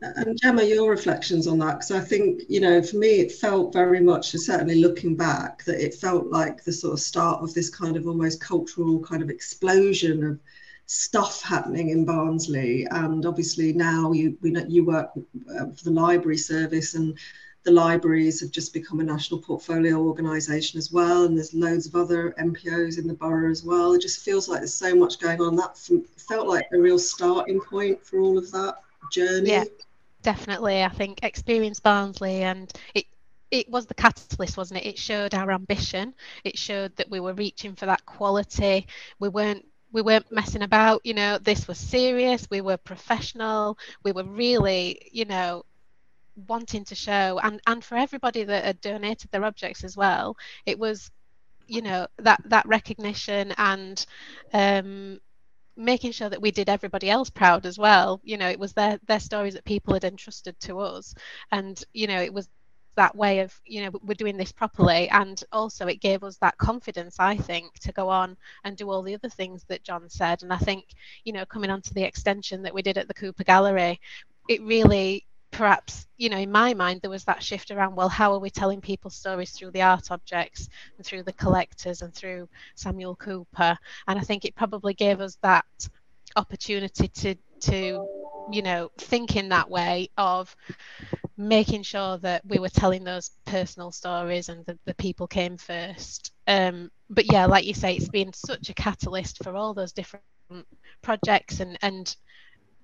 And 0.02 0.40
Gemma, 0.40 0.64
your 0.64 0.90
reflections 0.90 1.48
on 1.48 1.60
that, 1.60 1.80
because 1.80 1.92
I 1.92 2.00
think, 2.00 2.44
you 2.48 2.62
know, 2.62 2.82
for 2.82 2.98
me, 2.98 3.20
it 3.20 3.32
felt 3.32 3.74
very 3.74 4.00
much, 4.00 4.32
certainly 4.32 4.76
looking 4.76 5.16
back, 5.16 5.64
that 5.66 5.84
it 5.84 5.94
felt 5.94 6.28
like 6.28 6.64
the 6.64 6.72
sort 6.72 6.94
of 6.94 7.00
start 7.00 7.42
of 7.42 7.54
this 7.54 7.70
kind 7.70 7.98
of 7.98 8.08
almost 8.08 8.40
cultural 8.40 9.00
kind 9.00 9.22
of 9.22 9.30
explosion 9.30 10.24
of 10.24 10.40
stuff 10.86 11.42
happening 11.42 11.90
in 11.90 12.06
Barnsley. 12.06 12.86
And 12.92 13.26
obviously 13.26 13.74
now 13.74 14.12
you 14.12 14.38
we 14.42 14.52
know 14.52 14.66
you 14.68 14.86
work 14.86 15.12
uh, 15.16 15.66
for 15.72 15.84
the 15.84 15.92
library 15.92 16.38
service, 16.38 16.96
and 16.96 17.18
the 17.64 17.72
libraries 17.72 18.40
have 18.40 18.52
just 18.52 18.74
become 18.74 19.02
a 19.02 19.04
national 19.04 19.42
portfolio 19.42 19.98
organisation 19.98 20.78
as 20.78 20.92
well. 20.92 21.26
And 21.26 21.38
there's 21.38 21.54
loads 21.54 21.88
of 21.88 21.96
other 21.96 22.34
NPOs 22.40 22.98
in 22.98 23.08
the 23.08 23.14
borough 23.14 23.52
as 23.52 23.64
well. 23.64 23.94
It 23.94 24.02
just 24.02 24.24
feels 24.24 24.48
like 24.48 24.60
there's 24.60 24.74
so 24.74 24.96
much 24.96 25.20
going 25.20 25.42
on. 25.42 25.58
That 25.58 25.78
felt 26.18 26.48
like 26.48 26.68
a 26.72 26.80
real 26.80 27.00
starting 27.00 27.60
point 27.60 28.04
for 28.06 28.22
all 28.22 28.38
of 28.38 28.50
that 28.52 28.78
journey. 29.12 29.52
Yeah 29.52 29.66
definitely. 30.22 30.84
I 30.84 30.90
think 30.90 31.20
experience 31.24 31.80
Barnsley 31.80 32.44
and 32.44 32.72
it 32.94 33.06
it 33.52 33.68
was 33.70 33.88
the 33.88 33.96
catalyst, 33.96 34.58
wasn't 34.58 34.82
it? 34.82 34.86
It 34.88 35.00
showed 35.00 35.34
our 35.34 35.52
ambition. 35.52 36.14
It 36.44 36.58
showed 36.58 36.96
that 36.98 37.10
we 37.10 37.20
were 37.20 37.34
reaching 37.34 37.76
for 37.76 37.88
that 37.88 38.06
quality. 38.06 38.88
We 39.20 39.30
weren't 39.30 39.66
we 39.92 40.02
weren't 40.04 40.32
messing 40.32 40.62
about. 40.62 41.02
You 41.06 41.14
know, 41.16 41.38
this 41.40 41.68
was 41.68 41.78
serious. 41.80 42.48
We 42.52 42.62
were 42.62 42.78
professional. 42.78 43.78
We 44.04 44.12
were 44.12 44.24
really, 44.24 45.10
you 45.12 45.26
know, 45.26 45.66
wanting 46.48 46.86
to 46.86 46.96
show 46.96 47.40
and 47.44 47.60
and 47.68 47.84
for 47.84 47.96
everybody 47.98 48.44
that 48.46 48.64
had 48.64 48.82
donated 48.82 49.32
their 49.32 49.46
objects 49.46 49.84
as 49.84 49.98
well. 49.98 50.38
It 50.66 50.80
was, 50.80 51.12
you 51.68 51.82
know, 51.82 52.08
that 52.20 52.42
that 52.46 52.68
recognition 52.68 53.54
and 53.58 54.06
um, 54.54 55.20
making 55.80 56.12
sure 56.12 56.30
that 56.30 56.42
we 56.42 56.52
did 56.52 56.70
everybody 56.70 57.10
else 57.10 57.30
proud 57.30 57.66
as 57.66 57.80
well. 57.80 58.22
You 58.24 58.38
know, 58.38 58.50
it 58.50 58.60
was 58.60 58.74
their 58.74 59.00
their 59.08 59.20
stories 59.20 59.54
that 59.56 59.66
people 59.66 59.94
had 59.94 60.04
entrusted 60.04 60.60
to 60.62 60.80
us, 60.80 61.16
and 61.52 61.84
you 61.94 62.08
know, 62.08 62.22
it 62.22 62.34
was 62.34 62.50
that 62.96 63.16
way 63.16 63.40
of 63.40 63.58
you 63.66 63.84
know 63.84 63.92
we're 64.04 64.14
doing 64.14 64.38
this 64.38 64.52
properly. 64.52 65.10
And 65.10 65.42
also 65.52 65.88
it 65.88 66.02
gave 66.02 66.24
us 66.24 66.38
that 66.38 66.58
confidence 66.58 67.16
i 67.20 67.38
think 67.38 67.80
to 67.80 67.94
go 67.94 68.10
on 68.10 68.36
and 68.66 68.76
do 68.76 68.90
all 68.90 69.02
the 69.04 69.16
other 69.16 69.30
things 69.30 69.64
that 69.70 69.84
john 69.84 70.10
said. 70.10 70.44
And 70.44 70.52
i 70.52 70.58
think 70.58 70.86
you 71.24 71.32
know 71.34 71.46
coming 71.46 71.70
on 71.70 71.82
to 71.84 71.94
the 71.94 72.04
extension 72.04 72.62
that 72.64 72.74
we 72.74 72.82
did 72.82 72.98
at 72.98 73.08
the 73.08 73.14
cooper 73.14 73.44
gallery 73.46 74.00
it 74.50 74.62
really 74.64 75.26
perhaps 75.52 76.08
you 76.18 76.30
know 76.30 76.38
in 76.38 76.52
my 76.52 76.74
mind 76.74 77.02
there 77.02 77.10
was 77.10 77.26
that 77.26 77.44
shift 77.44 77.72
around 77.72 77.96
well 77.96 78.10
how 78.10 78.32
are 78.34 78.40
we 78.40 78.50
telling 78.50 78.82
people's 78.82 79.16
stories 79.16 79.52
through 79.52 79.72
the 79.72 79.82
art 79.82 80.12
objects 80.12 80.70
and 80.98 81.06
through 81.06 81.24
the 81.24 81.34
collectors 81.34 82.02
and 82.02 82.14
through 82.14 82.48
samuel 82.76 83.16
cooper? 83.16 83.78
And 84.08 84.20
i 84.20 84.22
think 84.22 84.46
it 84.46 84.56
probably 84.56 84.94
gave 84.94 85.22
us 85.22 85.38
that 85.42 85.66
opportunity 86.36 87.08
to 87.08 87.36
to 87.62 88.08
you 88.52 88.62
know 88.62 88.92
think 88.98 89.36
in 89.36 89.50
that 89.50 89.70
way 89.70 90.10
of 90.18 90.56
making 91.38 91.84
sure 91.84 92.18
that 92.18 92.46
we 92.46 92.60
were 92.60 92.70
telling 92.70 93.04
those 93.04 93.32
personal 93.46 93.92
stories 93.92 94.50
and 94.50 94.66
the, 94.66 94.78
the 94.86 94.94
people 94.96 95.26
came 95.26 95.58
first. 95.58 96.34
Um, 96.48 96.92
but 97.10 97.32
yeah 97.32 97.46
like 97.46 97.66
you 97.66 97.74
say 97.74 97.96
it's 97.96 98.10
been 98.10 98.34
such 98.34 98.70
a 98.70 98.74
catalyst 98.74 99.44
for 99.44 99.56
all 99.56 99.74
those 99.74 99.94
different 99.94 100.24
projects 101.02 101.60
and 101.60 101.78
and 101.82 102.16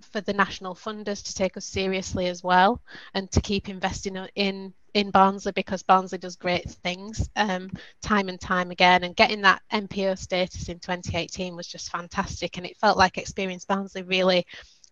for 0.02 0.22
the 0.22 0.34
national 0.34 0.76
funders 0.76 1.24
to 1.24 1.34
take 1.34 1.58
us 1.58 1.66
seriously 1.66 2.28
as 2.28 2.44
well 2.44 2.82
and 3.14 3.30
to 3.32 3.42
keep 3.42 3.70
investing 3.70 4.16
in 4.36 4.74
in 4.94 5.12
Barnsley 5.12 5.52
because 5.52 5.84
Barnsley 5.84 6.18
does 6.18 6.38
great 6.38 6.70
things 6.70 7.30
um, 7.36 7.70
time 8.02 8.30
and 8.30 8.40
time 8.40 8.72
again 8.72 9.04
and 9.04 9.14
getting 9.16 9.42
that 9.42 9.62
NPO 9.74 10.18
status 10.18 10.70
in 10.70 10.80
2018 10.80 11.54
was 11.54 11.68
just 11.68 11.92
fantastic 11.92 12.56
and 12.58 12.66
it 12.66 12.78
felt 12.78 12.98
like 12.98 13.18
Experience 13.18 13.66
Barnsley 13.66 14.04
really 14.04 14.46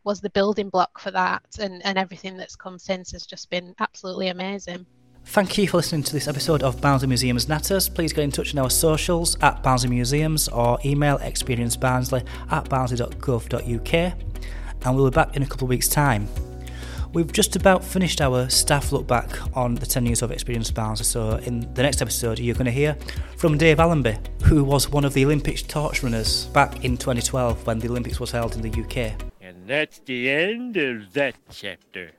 was 0.03 0.19
the 0.19 0.29
building 0.31 0.67
block 0.67 0.99
for 0.99 1.11
that 1.11 1.45
and, 1.57 1.83
and 1.85 1.97
everything 1.97 2.35
that's 2.35 2.57
come 2.57 2.77
since 2.77 3.13
has 3.13 3.25
just 3.25 3.49
been 3.49 3.73
absolutely 3.79 4.27
amazing. 4.27 4.85
Thank 5.25 5.57
you 5.57 5.69
for 5.69 5.77
listening 5.77 6.03
to 6.03 6.11
this 6.11 6.27
episode 6.27 6.63
of 6.63 6.81
Barnsley 6.81 7.07
Museums 7.07 7.45
Natters. 7.45 7.93
Please 7.93 8.11
get 8.11 8.25
in 8.25 8.31
touch 8.31 8.53
on 8.53 8.59
our 8.61 8.69
socials 8.69 9.37
at 9.39 9.63
Barnsley 9.63 9.89
Museums 9.89 10.49
or 10.49 10.77
email 10.83 11.17
experiencebarnsley 11.19 12.27
at 12.51 12.67
barnsley.gov.uk 12.67 14.13
and 14.85 14.95
we'll 14.95 15.09
be 15.09 15.15
back 15.15 15.35
in 15.35 15.43
a 15.43 15.45
couple 15.45 15.65
of 15.65 15.69
weeks' 15.69 15.87
time. 15.87 16.27
We've 17.13 17.31
just 17.31 17.55
about 17.55 17.83
finished 17.83 18.21
our 18.21 18.49
staff 18.49 18.91
look 18.91 19.05
back 19.05 19.29
on 19.55 19.75
the 19.75 19.85
10 19.85 20.07
years 20.07 20.23
of 20.23 20.31
Experience 20.31 20.71
Barnsley, 20.71 21.05
so 21.05 21.37
in 21.37 21.71
the 21.75 21.83
next 21.83 22.01
episode, 22.01 22.39
you're 22.39 22.55
going 22.55 22.65
to 22.65 22.71
hear 22.71 22.97
from 23.37 23.57
Dave 23.57 23.79
Allenby, 23.79 24.17
who 24.43 24.63
was 24.63 24.89
one 24.89 25.05
of 25.05 25.13
the 25.13 25.23
Olympics 25.23 25.61
torch 25.61 26.01
runners 26.01 26.45
back 26.47 26.83
in 26.83 26.97
2012 26.97 27.67
when 27.67 27.77
the 27.77 27.87
Olympics 27.87 28.19
was 28.19 28.31
held 28.31 28.55
in 28.55 28.61
the 28.61 28.81
UK. 28.81 29.13
And 29.41 29.67
that's 29.67 29.99
the 29.99 30.29
end 30.29 30.75
of 30.77 31.13
that 31.13 31.35
chapter. 31.51 32.11